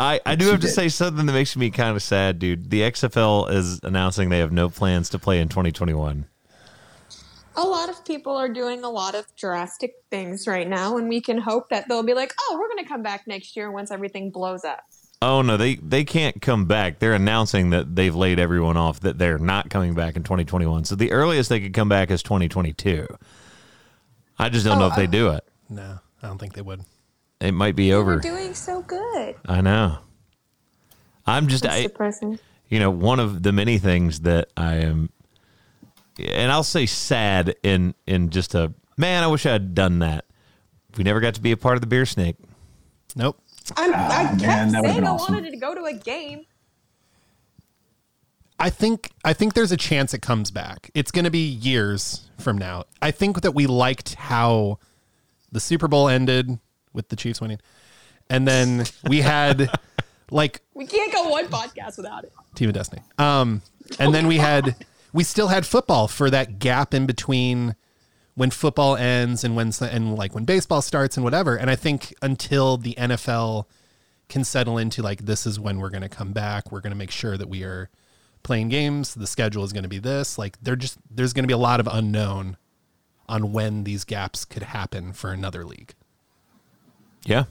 [0.00, 0.72] I, I do have to did.
[0.72, 2.70] say something that makes me kind of sad, dude.
[2.70, 6.24] The XFL is announcing they have no plans to play in 2021.
[7.58, 11.20] A lot of people are doing a lot of drastic things right now, and we
[11.20, 13.90] can hope that they'll be like, "Oh, we're going to come back next year once
[13.90, 14.80] everything blows up."
[15.20, 17.00] Oh no, they they can't come back.
[17.00, 20.84] They're announcing that they've laid everyone off that they're not coming back in 2021.
[20.84, 23.06] So the earliest they could come back is 2022.
[24.38, 25.44] I just don't oh, know if they do it.
[25.68, 26.82] no, I don't think they would.
[27.40, 28.06] It might be over.
[28.06, 28.22] We're over.
[28.22, 29.34] doing so good.
[29.46, 29.98] I know.
[31.26, 32.38] I'm just It's I, depressing.
[32.68, 35.10] you know, one of the many things that I am,
[36.18, 39.22] and I'll say sad in in just a man.
[39.22, 40.24] I wish I had done that,
[40.96, 42.36] We never got to be a part of the beer snake.
[43.16, 43.40] Nope.
[43.76, 45.34] I'm, I kept man, that saying I awesome.
[45.34, 46.46] wanted to go to a game.
[48.58, 50.90] I think I think there's a chance it comes back.
[50.94, 52.84] It's going to be years from now.
[53.00, 54.78] I think that we liked how
[55.52, 56.58] the Super Bowl ended
[56.92, 57.60] with the Chiefs winning,
[58.28, 59.70] and then we had
[60.30, 62.32] like We can't go one podcast without it.
[62.54, 63.02] Team of Destiny.
[63.18, 63.62] Um,
[64.00, 64.74] and then we had
[65.12, 67.74] we still had football for that gap in between
[68.34, 71.56] when football ends and when and like when baseball starts and whatever.
[71.56, 73.64] And I think until the NFL
[74.28, 76.96] can settle into like this is when we're going to come back, we're going to
[76.96, 77.90] make sure that we are
[78.42, 79.14] playing games.
[79.14, 80.38] The schedule is going to be this.
[80.38, 82.56] Like they're just there's going to be a lot of unknown
[83.28, 85.94] on when these gaps could happen for another league.
[87.24, 87.44] Yeah,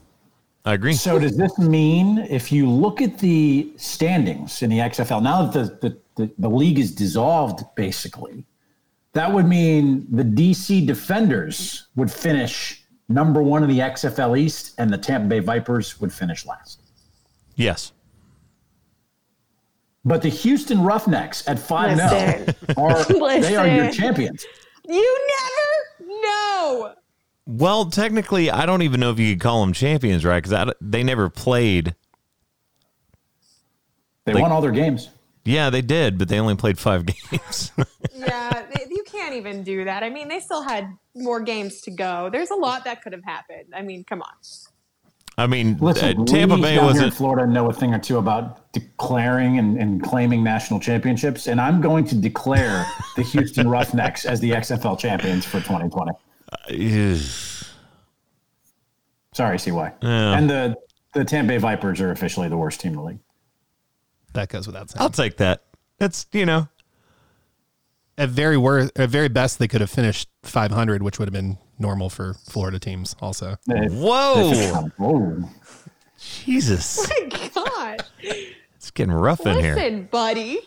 [0.68, 0.94] I agree.
[0.94, 5.80] So does this mean if you look at the standings in the XFL now that
[5.80, 8.46] the the, the, the league is dissolved, basically,
[9.14, 14.92] that would mean the DC Defenders would finish number one in the XFL East, and
[14.92, 16.82] the Tampa Bay Vipers would finish last.
[17.56, 17.94] Yes.
[20.04, 22.56] But the Houston Roughnecks at five Listen.
[22.76, 23.04] are
[23.40, 24.46] they are your champions.
[24.86, 26.94] You never know.
[27.48, 30.44] Well, technically, I don't even know if you could call them champions, right?
[30.44, 31.96] Because they never played.
[34.26, 35.10] They Like- won all their games.
[35.46, 37.72] Yeah, they did, but they only played five games.
[38.14, 40.04] Yeah, they- you can't even do that.
[40.04, 42.30] I mean, they still had more games to go.
[42.30, 43.74] There's a lot that could have happened.
[43.74, 44.34] I mean, come on.
[45.40, 47.12] I mean, Listen, uh, Tampa we Bay was in.
[47.12, 51.80] Florida know a thing or two about declaring and, and claiming national championships, and I'm
[51.80, 56.12] going to declare the Houston Roughnecks as the XFL champions for 2020.
[56.52, 57.18] Uh,
[59.34, 59.94] Sorry, CY.
[60.02, 60.76] And the
[61.14, 63.20] the Tampa Bay Vipers are officially the worst team in the league.
[64.34, 65.02] That goes without saying.
[65.02, 65.64] I'll take that.
[66.00, 66.68] It's you know,
[68.18, 71.58] at very worst, at very best, they could have finished 500, which would have been
[71.80, 73.16] normal for Florida teams.
[73.22, 75.44] Also, They- whoa, they- Whoa.
[76.20, 77.98] Jesus, oh My God.
[78.76, 79.76] it's getting rough in here.
[79.76, 80.60] Listen, buddy.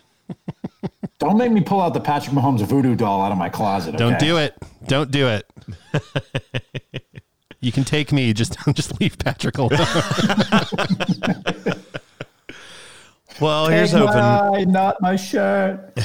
[1.19, 3.97] Don't make me pull out the Patrick Mahomes voodoo doll out of my closet.
[3.97, 4.55] don't do it.
[4.87, 5.47] Don't do it.
[7.61, 8.33] you can take me.
[8.33, 9.71] Just just leave Patrick alone.
[13.41, 14.17] Well, here's hoping.
[14.17, 15.99] my- not my shirt.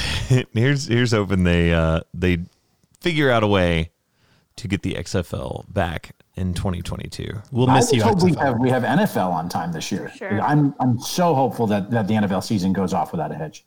[0.53, 2.37] here's here's hoping they uh they
[3.01, 3.91] figure out a way
[4.55, 7.27] to get the XFL back in 2022.
[7.51, 8.03] We'll miss just you.
[8.03, 8.39] hope we XFL.
[8.39, 10.09] have we have NFL on time this year.
[10.15, 10.39] Sure.
[10.41, 13.65] I'm I'm so hopeful that that the NFL season goes off without a hitch.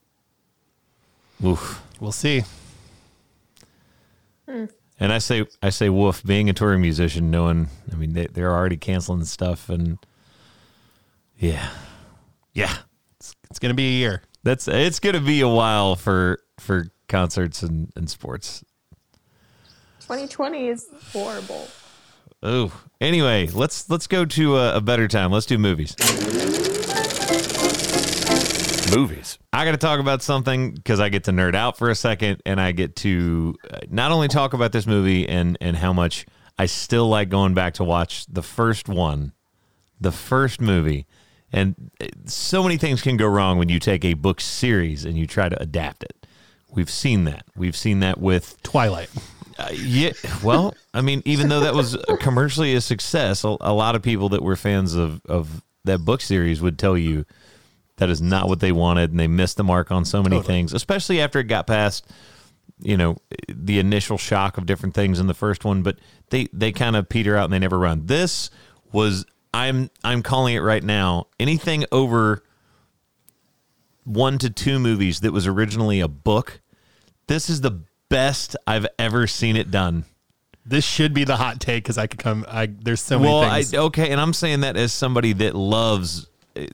[1.44, 1.82] Oof.
[2.00, 2.44] We'll see.
[4.48, 4.66] Hmm.
[5.00, 8.52] And I say I say woof being a touring musician knowing I mean they they're
[8.52, 9.98] already canceling stuff and
[11.38, 11.70] yeah.
[12.52, 12.74] Yeah.
[13.50, 14.22] It's gonna be a year.
[14.44, 18.64] That's it's going to be a while for for concerts and, and sports.
[20.00, 21.68] 2020 is horrible.
[22.42, 25.32] Oh, anyway, let's let's go to a, a better time.
[25.32, 25.94] Let's do movies.
[28.94, 29.38] Movies.
[29.52, 32.42] I got to talk about something because I get to nerd out for a second,
[32.46, 36.26] and I get to uh, not only talk about this movie and and how much
[36.58, 39.32] I still like going back to watch the first one,
[40.00, 41.06] the first movie,
[41.52, 45.18] and uh, so many things can go wrong when you take a book series and
[45.18, 46.26] you try to adapt it.
[46.70, 47.44] We've seen that.
[47.56, 49.10] We've seen that with Twilight.
[49.58, 50.12] uh, yeah.
[50.42, 54.28] Well, I mean, even though that was commercially a success, a, a lot of people
[54.30, 57.24] that were fans of, of that book series would tell you
[57.98, 60.72] that is not what they wanted and they missed the mark on so many things,
[60.72, 62.06] especially after it got past,
[62.80, 65.98] you know, the initial shock of different things in the first one, but
[66.30, 68.06] they, they kind of peter out and they never run.
[68.06, 68.50] This
[68.92, 72.42] was, I'm, I'm calling it right now, anything over
[74.04, 76.60] one to two movies that was originally a book.
[77.26, 80.04] This is the best I've ever seen it done.
[80.64, 82.44] This should be the hot take because I could come.
[82.46, 86.28] I there's so many Well, I, okay, and I'm saying that as somebody that loves
[86.56, 86.66] uh,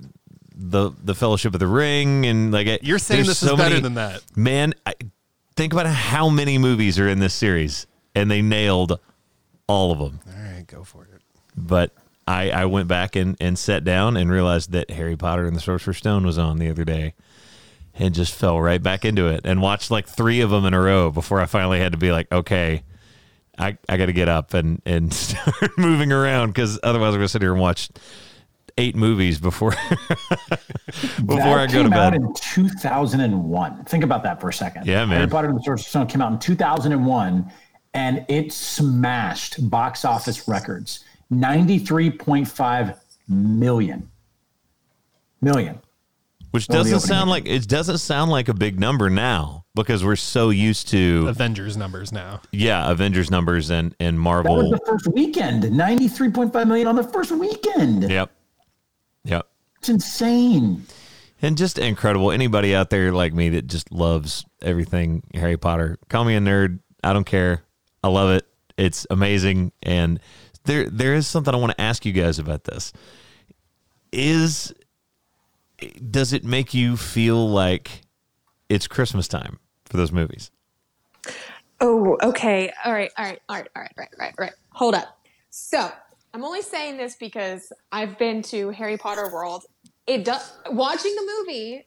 [0.70, 3.80] the the Fellowship of the Ring and like it- You're saying this is better many-
[3.80, 4.22] than that.
[4.36, 4.94] Man, I,
[5.56, 8.98] think about how many movies are in this series, and they nailed
[9.66, 10.20] all of them.
[10.26, 11.22] All right, go for it.
[11.56, 11.92] But
[12.26, 15.60] I, I went back and, and sat down and realized that Harry Potter and the
[15.60, 17.14] Sorcerer's Stone was on the other day
[17.94, 20.80] and just fell right back into it and watched like three of them in a
[20.80, 22.82] row before I finally had to be like, okay,
[23.56, 27.24] I, I got to get up and, and start moving around because otherwise I'm going
[27.26, 27.88] to sit here and watch
[28.78, 32.20] eight movies before before that I go to came out bed.
[32.22, 33.84] in 2001.
[33.84, 34.86] Think about that for a second.
[34.86, 35.16] Yeah, man.
[35.18, 37.52] Harry Potter and the Sorcerer's Stone came out in 2001,
[37.94, 41.04] and it smashed box office records.
[41.32, 44.08] 93.5 million.
[45.40, 45.80] Million.
[46.50, 47.46] Which doesn't sound weekend.
[47.46, 51.76] like it doesn't sound like a big number now because we're so used to Avengers
[51.76, 52.40] numbers now.
[52.52, 54.56] yeah Avengers numbers and and Marvel.
[54.56, 55.64] That was the first weekend.
[55.64, 58.08] 93.5 million on the first weekend.
[58.08, 58.30] Yep,
[59.24, 59.46] yep,
[59.78, 60.86] It's insane.
[61.42, 62.30] and just incredible.
[62.30, 66.78] Anybody out there like me that just loves everything Harry Potter, call me a nerd.
[67.02, 67.62] I don't care.
[68.02, 68.46] I love it.
[68.76, 69.72] It's amazing.
[69.82, 70.20] And
[70.64, 72.92] there there is something I want to ask you guys about this.
[74.12, 74.72] Is
[76.10, 78.02] does it make you feel like
[78.68, 80.50] it's Christmas time for those movies?
[81.80, 82.72] Oh, okay.
[82.84, 84.52] All right, all right, all right, all right, right, right, right.
[84.70, 85.18] Hold up.
[85.50, 85.90] So
[86.34, 89.64] I'm only saying this because I've been to Harry Potter World.
[90.06, 91.86] It does watching the movie.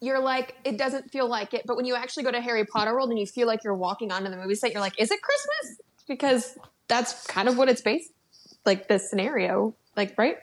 [0.00, 2.92] You're like, it doesn't feel like it, but when you actually go to Harry Potter
[2.92, 5.20] World and you feel like you're walking onto the movie set, you're like, is it
[5.22, 5.80] Christmas?
[6.08, 8.10] Because that's kind of what it's based,
[8.66, 10.36] like the scenario, like right?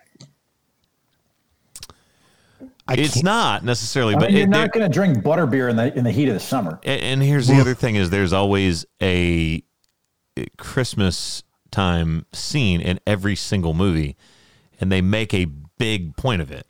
[2.88, 5.70] I It's can't- not necessarily, I but mean, you're it, not going to drink butterbeer
[5.70, 6.80] in the in the heat of the summer.
[6.84, 9.64] And, and here's the other thing: is there's always a
[10.58, 14.18] Christmas time scene in every single movie,
[14.80, 16.68] and they make a big point of it.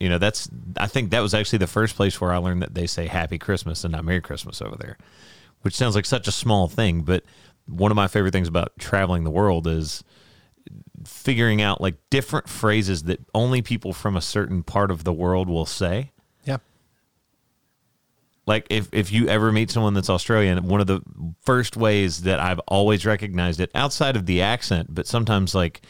[0.00, 2.74] You know, that's I think that was actually the first place where I learned that
[2.74, 4.96] they say Happy Christmas and not Merry Christmas over there,
[5.62, 7.24] which sounds like such a small thing, but
[7.66, 10.02] one of my favorite things about traveling the world is
[11.04, 15.48] figuring out like different phrases that only people from a certain part of the world
[15.48, 16.12] will say.
[18.48, 21.02] Like if if you ever meet someone that's Australian, one of the
[21.42, 25.82] first ways that I've always recognized it outside of the accent, but sometimes like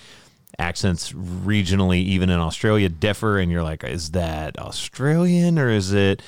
[0.59, 6.21] accents regionally even in Australia differ and you're like is that Australian or is it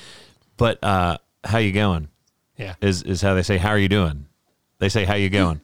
[0.55, 2.07] but uh how you going?
[2.55, 2.75] Yeah.
[2.81, 4.25] Is is how they say how are you doing?
[4.79, 5.59] They say how you going.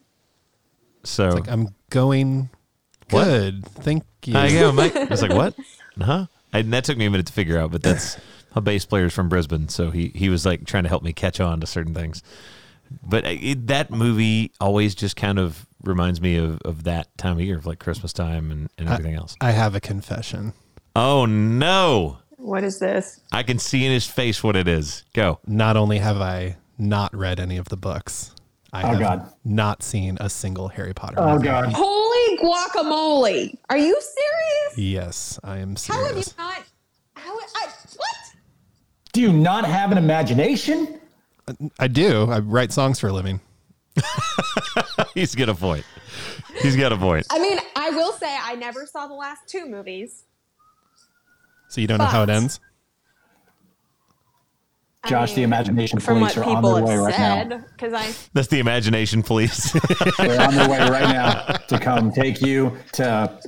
[1.06, 2.50] So Like I'm going
[3.10, 3.24] What?
[3.24, 3.66] good.
[3.68, 4.34] Thank you.
[4.34, 4.96] how you going, mate?
[4.98, 5.56] I was like what?
[5.98, 6.26] Huh?
[6.52, 8.18] And that took me a minute to figure out, but that's
[8.56, 11.14] my bass player is from Brisbane, so he he was like trying to help me
[11.14, 12.22] catch on to certain things.
[13.04, 17.34] But uh, it, that movie always just kind of reminds me of, of that time
[17.34, 19.36] of year, of like Christmas time and, and everything else.
[19.42, 20.54] I have a confession.
[20.96, 22.20] Oh no!
[22.38, 23.20] What is this?
[23.32, 25.04] I can see in his face what it is.
[25.14, 25.40] Go.
[25.46, 28.32] Not only have I not read any of the books,
[28.72, 29.34] I Oh, have God.
[29.44, 31.46] not seen a single Harry Potter Oh movie.
[31.46, 31.74] God.
[31.76, 33.58] Holy guacamole!
[33.70, 34.78] Are you serious?
[34.78, 36.02] Yes, I am serious.
[36.02, 36.64] How have you not?
[39.18, 39.32] How?
[39.32, 39.34] I, what?
[39.34, 41.00] Do you not have an imagination?
[41.80, 42.30] I do.
[42.30, 43.40] I write songs for a living.
[45.14, 45.86] He's got a point.
[46.62, 47.26] He's got a point.
[47.32, 50.24] I mean, I will say I never saw the last two movies.
[51.70, 52.60] So you don't know how it But- ends?
[55.04, 57.36] I Josh, the imagination police are on their way have right now.
[57.50, 59.72] said, because I That's the imagination, please.
[60.18, 63.40] They're on their way right now to come take you to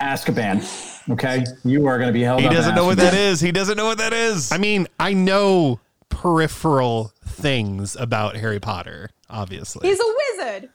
[0.00, 1.10] Azkaban.
[1.10, 2.40] Okay, you are going to be held.
[2.40, 3.40] he doesn't know what that is.
[3.40, 4.52] He doesn't know what that is.
[4.52, 9.88] I mean, I know peripheral things about Harry Potter, obviously.
[9.88, 10.70] he's a wizard.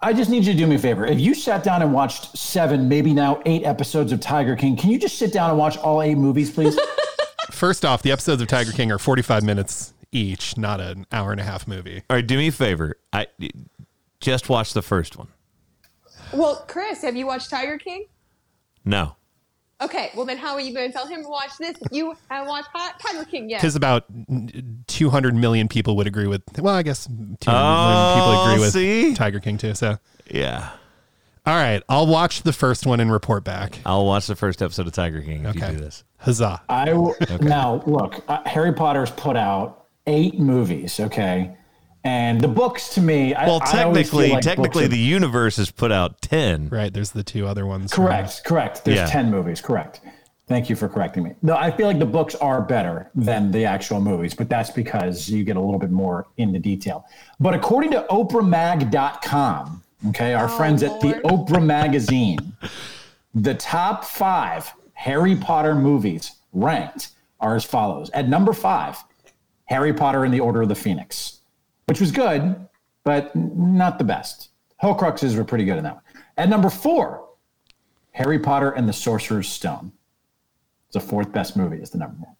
[0.00, 1.06] I just need you to do me a favor.
[1.06, 4.90] If you sat down and watched seven, maybe now eight episodes of Tiger King, can
[4.90, 6.78] you just sit down and watch all eight movies, please?
[7.52, 11.40] First off, the episodes of Tiger King are 45 minutes each, not an hour and
[11.40, 12.02] a half movie.
[12.10, 12.96] All right, do me a favor.
[13.12, 13.28] I
[14.20, 15.28] just watch the first one.
[16.32, 18.06] Well, Chris, have you watched Tiger King?
[18.84, 19.16] No.
[19.80, 21.76] Okay, well then how are you going to tell him to watch this?
[21.80, 22.68] if You haven't watched
[23.00, 23.60] Tiger King yet.
[23.60, 24.04] Because about
[24.86, 28.72] 200 million people would agree with, well, I guess 200 Oh, million people agree with
[28.72, 29.14] see?
[29.14, 29.74] Tiger King too.
[29.74, 29.98] So,
[30.30, 30.70] Yeah.
[31.44, 33.80] all right, I'll watch the first one and report back.
[33.84, 35.72] I'll watch the first episode of Tiger King if Okay.
[35.72, 36.04] you do this.
[36.18, 36.62] Huzzah.
[36.68, 38.22] I w- now look.
[38.28, 41.00] Uh, Harry Potter's put out eight movies.
[41.00, 41.56] Okay,
[42.04, 43.34] and the books to me.
[43.34, 46.68] I, Well, I always feel technically, like technically, books the universe has put out ten.
[46.68, 47.92] Right, there's the two other ones.
[47.92, 48.84] from- Correct, correct.
[48.84, 49.06] There's Yeah.
[49.06, 50.00] 10 movies, correct.
[50.48, 51.34] Thank you for correcting me.
[51.42, 55.28] No, I feel like the books are better than the actual movies, but that's because
[55.28, 57.06] you get a little bit more into detail.
[57.40, 62.52] But according to OprahMag.com, okay, our oh, friends at the Oprah Magazine,
[63.34, 68.10] the top five Harry Potter movies ranked are as follows.
[68.10, 69.02] At number five,
[69.66, 71.40] Harry Potter and the Order of the Phoenix,
[71.92, 72.56] which was good,
[73.04, 74.48] but not the best.
[74.82, 76.02] Horcruxes were pretty good in that one.
[76.38, 77.28] At number four,
[78.12, 79.92] Harry Potter and the Sorcerer's Stone.
[80.86, 82.34] It's the fourth best movie, is the number one.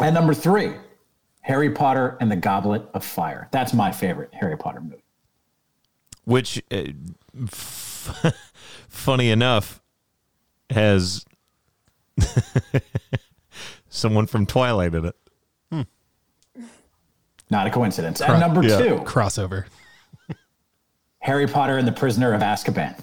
[0.00, 0.74] At number three,
[1.40, 3.48] Harry Potter and the Goblet of Fire.
[3.50, 5.02] That's my favorite Harry Potter movie.
[6.22, 6.84] Which, uh,
[7.42, 8.32] f-
[8.88, 9.82] funny enough,
[10.70, 11.24] has
[13.88, 15.16] someone from Twilight in it.
[17.50, 18.20] Not a coincidence.
[18.20, 18.78] At number yeah.
[18.78, 19.64] two, Crossover.
[21.18, 22.98] Harry Potter and the Prisoner of Azkaban.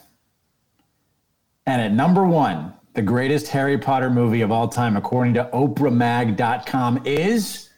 [1.66, 7.06] And at number one, the greatest Harry Potter movie of all time, according to OprahMag.com,
[7.06, 7.70] is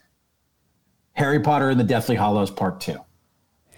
[1.13, 2.97] Harry Potter and the Deathly Hallows Part Two.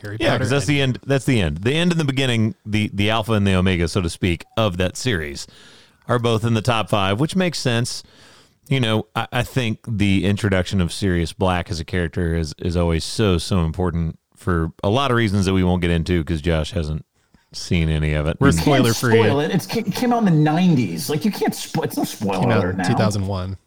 [0.02, 0.40] Harry Yeah, Potter.
[0.40, 1.00] because that's the end.
[1.06, 1.60] That's the end.
[1.60, 4.78] The end and the beginning, the the alpha and the omega, so to speak, of
[4.78, 5.48] that series,
[6.08, 8.04] are both in the top five, which makes sense.
[8.72, 12.78] You know, I, I think the introduction of Sirius Black as a character is is
[12.78, 16.42] always so so important for a lot of reasons that we won't get into because
[16.42, 17.06] Josh hasn't
[17.52, 18.38] seen any of it.
[18.40, 19.20] We're Spoiler free.
[19.20, 19.52] Spoil it.
[19.52, 21.10] It's, it came out in the '90s.
[21.10, 21.84] Like you can't spoil.
[21.84, 22.88] It's no spoiler Came out in now.
[22.88, 23.58] 2001.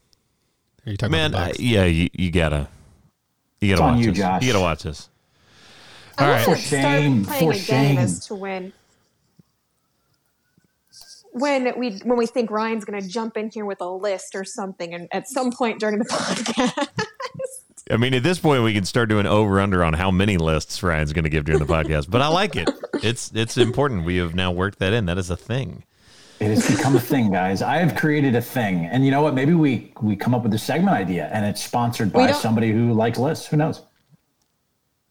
[0.87, 1.61] Are you talking man, about I, the books?
[1.61, 2.69] yeah, you, you gotta
[3.61, 4.19] you gotta It's on watch you, this.
[4.19, 4.43] Josh.
[4.43, 5.11] You gotta watch this.
[6.17, 6.57] I All want right.
[6.57, 8.09] For shame, playing for a game shame.
[8.09, 8.73] to when
[11.35, 14.45] when we when we think Ryan's going to jump in here with a list or
[14.45, 16.89] something, and at some point during the podcast.
[17.91, 20.83] I mean, at this point, we can start doing over under on how many lists
[20.83, 22.09] Ryan's going to give during the podcast.
[22.09, 22.71] But I like it.
[23.03, 24.05] It's it's important.
[24.05, 25.07] We have now worked that in.
[25.07, 25.85] That is a thing.
[26.41, 27.63] It has become a thing, guys.
[27.63, 29.35] I have created a thing, and you know what?
[29.35, 32.93] Maybe we we come up with a segment idea, and it's sponsored by somebody who
[32.93, 33.47] likes lists.
[33.47, 33.83] Who knows?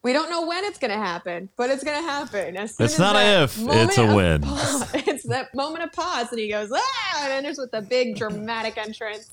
[0.04, 2.58] We don't know when it's going to happen, but it's going to happen.
[2.58, 4.41] As soon It's as not a if, it's a of when.
[4.41, 8.18] pause- it's that moment of pause, and he goes, ah, and enters with a big
[8.18, 9.32] dramatic entrance.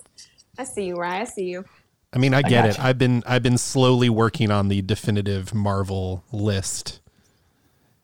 [0.58, 1.22] I see you, Ryan.
[1.22, 1.64] I see you.
[2.12, 2.68] I mean, I get it.
[2.76, 2.84] gotcha.
[2.86, 7.00] I've been I've been slowly working on the definitive Marvel list,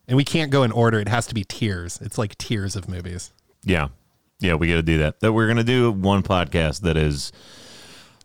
[0.09, 0.99] and we can't go in order.
[1.01, 2.01] It has to be tiers.
[2.01, 3.33] It's like tiers of movies.
[3.65, 3.89] Yeah,
[4.41, 5.21] yeah, we got to do that.
[5.21, 7.33] That we're going to do one podcast that is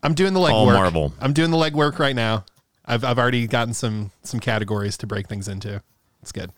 [0.04, 0.74] I'm doing the All legwork.
[0.74, 1.14] Marvel.
[1.20, 2.46] I'm doing the legwork right now.
[2.92, 5.82] I've I've already gotten some some categories to break things into.
[6.22, 6.52] It's good.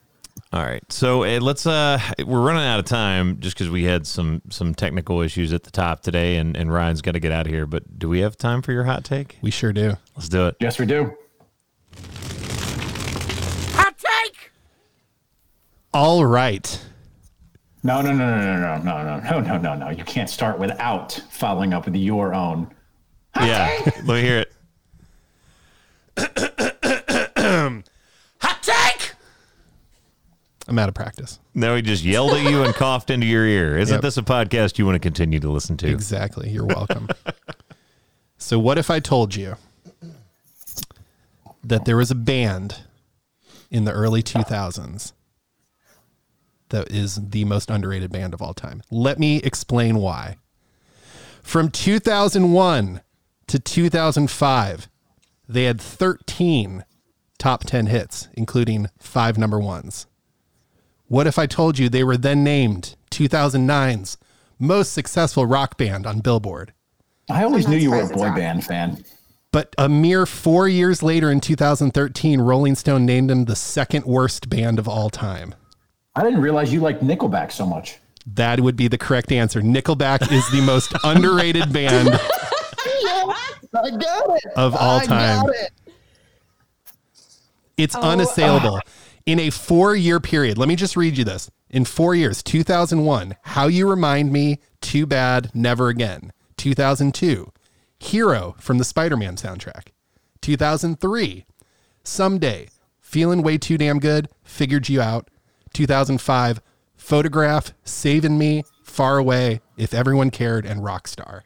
[0.52, 0.82] all right.
[0.92, 1.64] So uh, let's.
[1.64, 5.62] uh We're running out of time just because we had some some technical issues at
[5.62, 7.66] the top today, and and Ryan's got to get out of here.
[7.66, 9.38] But do we have time for your hot take?
[9.42, 9.96] We sure do.
[10.16, 10.56] Let's do it.
[10.58, 11.14] Yes, we do.
[13.76, 14.50] Hot take!
[15.92, 16.84] All right.
[17.84, 19.90] No, no, no, no, no, no, no, no, no, no, no, no.
[19.90, 22.74] You can't start without following up with your own.
[23.36, 24.52] Yeah, let me hear it.
[28.40, 29.12] Hot take!
[30.66, 31.38] I'm out of practice.
[31.54, 33.76] Now he just yelled at you and coughed into your ear.
[33.78, 34.02] Isn't Yep.
[34.02, 35.88] this a podcast you want to continue to listen to?
[35.88, 36.48] Exactly.
[36.50, 37.08] You're welcome.
[38.38, 39.56] so, what if I told you
[41.62, 42.78] that there was a band
[43.70, 45.12] in the early 2000s
[46.70, 48.82] that is the most underrated band of all time?
[48.90, 50.38] Let me explain why.
[51.42, 53.02] From 2001
[53.48, 54.88] to 2005,
[55.48, 56.84] they had 13
[57.38, 60.06] top 10 hits, including five number ones.
[61.06, 64.16] What if I told you they were then named 2009's
[64.58, 66.72] most successful rock band on Billboard?
[67.30, 68.36] I always knew you were a boy rock.
[68.36, 69.04] band fan.
[69.52, 74.50] But a mere four years later in 2013, Rolling Stone named them the second worst
[74.50, 75.54] band of all time.
[76.16, 77.98] I didn't realize you liked Nickelback so much.
[78.26, 79.60] That would be the correct answer.
[79.60, 82.18] Nickelback is the most underrated band
[82.86, 84.52] I got it!
[84.56, 85.46] of all I time.
[85.50, 85.72] it!
[87.76, 88.80] It's Oh, unassailable.
[89.26, 91.50] In a four year period, let me just read you this.
[91.70, 96.32] In four years, 2001, How You Remind Me, Too Bad, Never Again.
[96.56, 97.50] 2002,
[97.98, 99.88] Hero from the Spider Man soundtrack.
[100.40, 101.46] 2003,
[102.04, 102.68] Someday,
[103.00, 105.30] Feeling Way Too Damn Good, Figured You Out.
[105.72, 106.60] 2005,
[106.96, 111.40] Photograph, Saving Me, Far Away, If Everyone Cared, and Rockstar.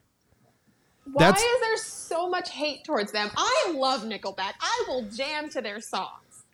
[1.13, 3.31] Why That's- is there so much hate towards them?
[3.37, 4.55] I love Nickelback.
[4.61, 6.45] I will jam to their songs.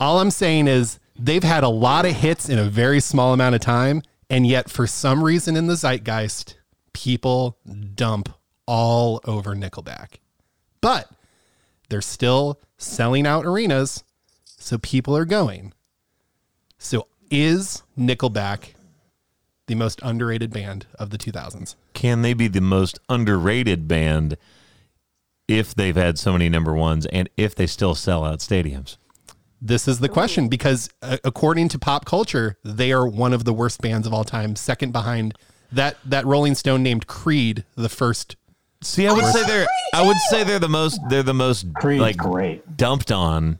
[0.00, 3.54] All I'm saying is they've had a lot of hits in a very small amount
[3.54, 6.56] of time, and yet for some reason in the zeitgeist,
[6.92, 7.58] people
[7.94, 8.30] dump
[8.66, 10.16] all over Nickelback.
[10.80, 11.10] But
[11.88, 14.04] they're still selling out arenas,
[14.44, 15.72] so people are going.
[16.78, 18.74] So is Nickelback
[19.66, 21.74] the most underrated band of the 2000s?
[21.94, 24.36] Can they be the most underrated band
[25.48, 28.96] if they've had so many number ones and if they still sell out stadiums?
[29.60, 33.52] This is the question because uh, according to pop culture, they are one of the
[33.54, 35.34] worst bands of all time, second behind
[35.72, 38.36] that that Rolling Stone named Creed the first.
[38.82, 42.02] See, I would say they're I would say they're the most they're the most Creed's
[42.02, 42.76] like great.
[42.76, 43.58] dumped on,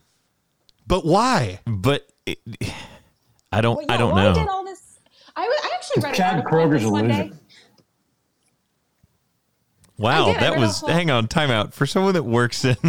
[0.86, 1.60] But why?
[1.66, 2.38] but it,
[3.50, 4.34] I don't Well, I don't why know.
[4.34, 4.98] Did all this?
[5.36, 7.22] I, was- I actually read Chad Kroeger's this a one loser.
[7.24, 7.30] day.
[9.96, 11.72] Wow, did, that was whole- hang on, timeout.
[11.72, 12.76] For someone that works in,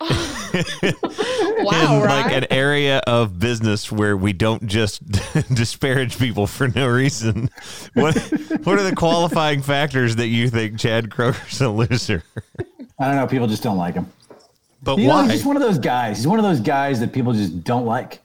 [0.00, 5.00] Wow, in like an area of business where we don't just
[5.54, 7.50] disparage people for no reason.
[7.94, 8.16] What
[8.64, 12.24] what are the qualifying factors that you think Chad Kroeger's a loser?
[12.98, 13.26] I don't know.
[13.28, 14.06] People just don't like him.
[14.82, 15.22] But You know, why?
[15.24, 16.16] he's just one of those guys.
[16.18, 18.20] He's one of those guys that people just don't like.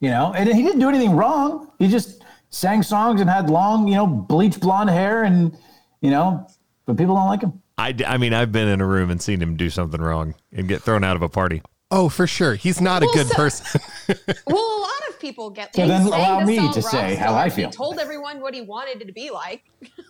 [0.00, 1.70] You know, and he didn't do anything wrong.
[1.78, 2.17] He just
[2.50, 5.56] sang songs and had long, you know, bleach blonde hair, and
[6.00, 6.46] you know,
[6.86, 7.62] but people don't like him.
[7.76, 10.66] I, I mean, I've been in a room and seen him do something wrong and
[10.68, 11.62] get thrown out of a party.
[11.90, 12.54] Oh, for sure.
[12.54, 13.80] He's not a good so- person.
[14.46, 15.74] Well, a lot of people get.
[15.74, 17.68] So he then sang allow me to say how I feel.
[17.68, 19.64] He told everyone what he wanted it to be like.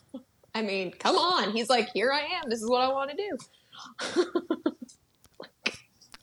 [0.55, 1.51] I mean, come on.
[1.51, 2.49] He's like, here I am.
[2.49, 3.17] This is what I want to
[4.15, 4.25] do.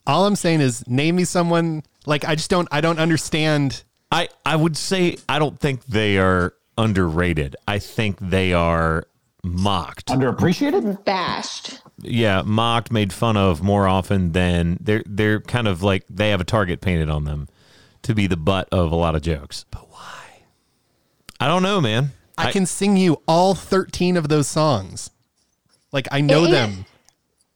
[0.08, 4.30] All I'm saying is name me someone like I just don't I don't understand I,
[4.46, 7.56] I would say I don't think they are underrated.
[7.68, 9.06] I think they are
[9.44, 10.08] mocked.
[10.08, 11.04] Underappreciated.
[11.06, 11.82] Bashed.
[12.02, 16.42] yeah, mocked, made fun of more often than they're they're kind of like they have
[16.42, 17.48] a target painted on them
[18.04, 19.66] to be the butt of a lot of jokes.
[19.72, 20.44] But why?
[21.40, 22.12] I don't know, man.
[22.38, 25.10] I, can sing you all 13 of those songs.
[25.92, 26.86] Like I know It- them.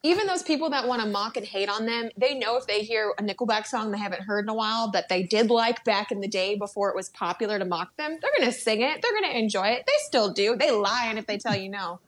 [0.01, 2.83] Even those people that want to mock and hate on them, they know if they
[2.83, 6.09] hear a Nickelback song they haven't heard in a while that they did like back
[6.09, 9.01] in the day before it was popular to mock them, they're going to sing it.
[9.01, 9.83] They're going to enjoy it.
[9.85, 10.55] They still do.
[10.55, 11.99] They lie and if they tell you no.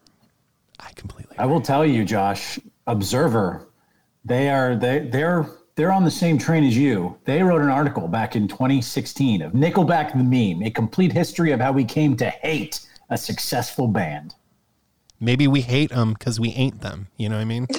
[0.79, 2.59] I completely I will tell you, Josh.
[2.87, 3.67] Observer,
[4.25, 7.17] they are they they're they're on the same train as you.
[7.25, 11.59] They wrote an article back in 2016 of Nickelback the meme, a complete history of
[11.59, 12.79] how we came to hate
[13.09, 14.35] a successful band.
[15.21, 17.07] Maybe we hate them because we ain't them.
[17.15, 17.67] You know what I mean?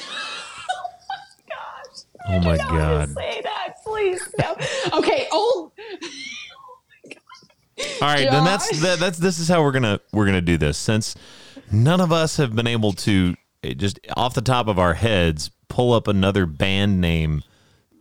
[2.28, 3.08] Oh my Don't god!
[3.14, 4.22] say that, please.
[4.38, 4.56] No.
[4.98, 5.72] Okay, old.
[8.00, 10.78] All right, then that's that, that's this is how we're gonna we're gonna do this.
[10.78, 11.16] Since
[11.72, 13.34] none of us have been able to
[13.64, 17.42] eh, just off the top of our heads pull up another band name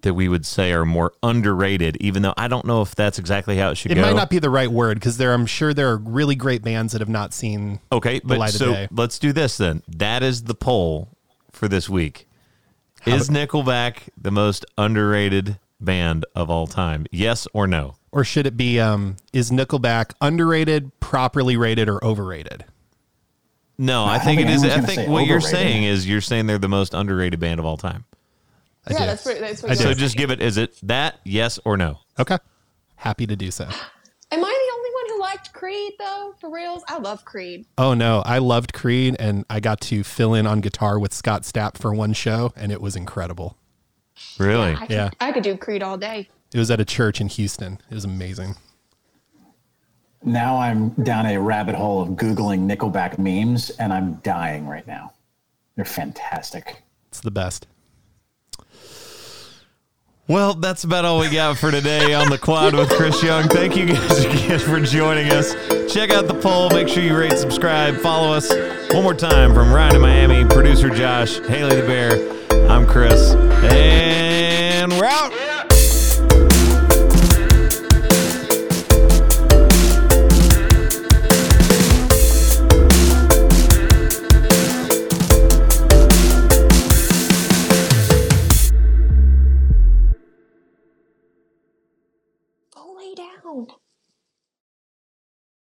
[0.03, 3.57] that we would say are more underrated, even though I don't know if that's exactly
[3.57, 4.01] how it should It go.
[4.01, 6.93] might not be the right word because there I'm sure there are really great bands
[6.93, 8.87] that have not seen Okay, but light of so day.
[8.91, 9.83] let's do this then.
[9.87, 11.09] That is the poll
[11.51, 12.27] for this week.
[13.05, 17.05] Is Nickelback the most underrated band of all time?
[17.11, 17.95] Yes or no?
[18.13, 22.65] or should it be um is Nickelback underrated, properly rated, or overrated?
[23.77, 24.63] No, I don't think it think is.
[24.63, 27.59] anyone's I think say what you're saying is you're saying they're the most underrated band
[27.59, 28.03] of all time.
[28.87, 29.05] I yeah, do.
[29.05, 29.83] that's what, that's what I you're.
[29.83, 30.41] So just give it.
[30.41, 31.19] Is it that?
[31.23, 31.99] Yes or no?
[32.19, 32.37] Okay.
[32.95, 33.65] Happy to do so.
[33.65, 33.69] Am
[34.39, 36.33] I the only one who liked Creed though?
[36.39, 37.65] For reals, I love Creed.
[37.77, 41.43] Oh no, I loved Creed and I got to fill in on guitar with Scott
[41.43, 43.57] Stapp for one show and it was incredible.
[44.37, 44.73] Really?
[44.73, 45.09] I could, Yeah.
[45.19, 46.29] I could do Creed all day.
[46.53, 47.79] It was at a church in Houston.
[47.89, 48.55] It was amazing.
[50.23, 55.13] Now I'm down a rabbit hole of googling Nickelback memes, and I'm dying right now.
[55.75, 56.83] They're fantastic.
[57.07, 57.65] It's the best.
[60.27, 63.49] Well, that's about all we got for today on the quad with Chris Young.
[63.49, 65.53] Thank you guys again for joining us.
[65.91, 66.69] Check out the poll.
[66.69, 68.49] Make sure you rate, subscribe, follow us.
[68.93, 72.69] One more time from Ryan in Miami, producer Josh, Haley the Bear.
[72.69, 75.50] I'm Chris, and we're out.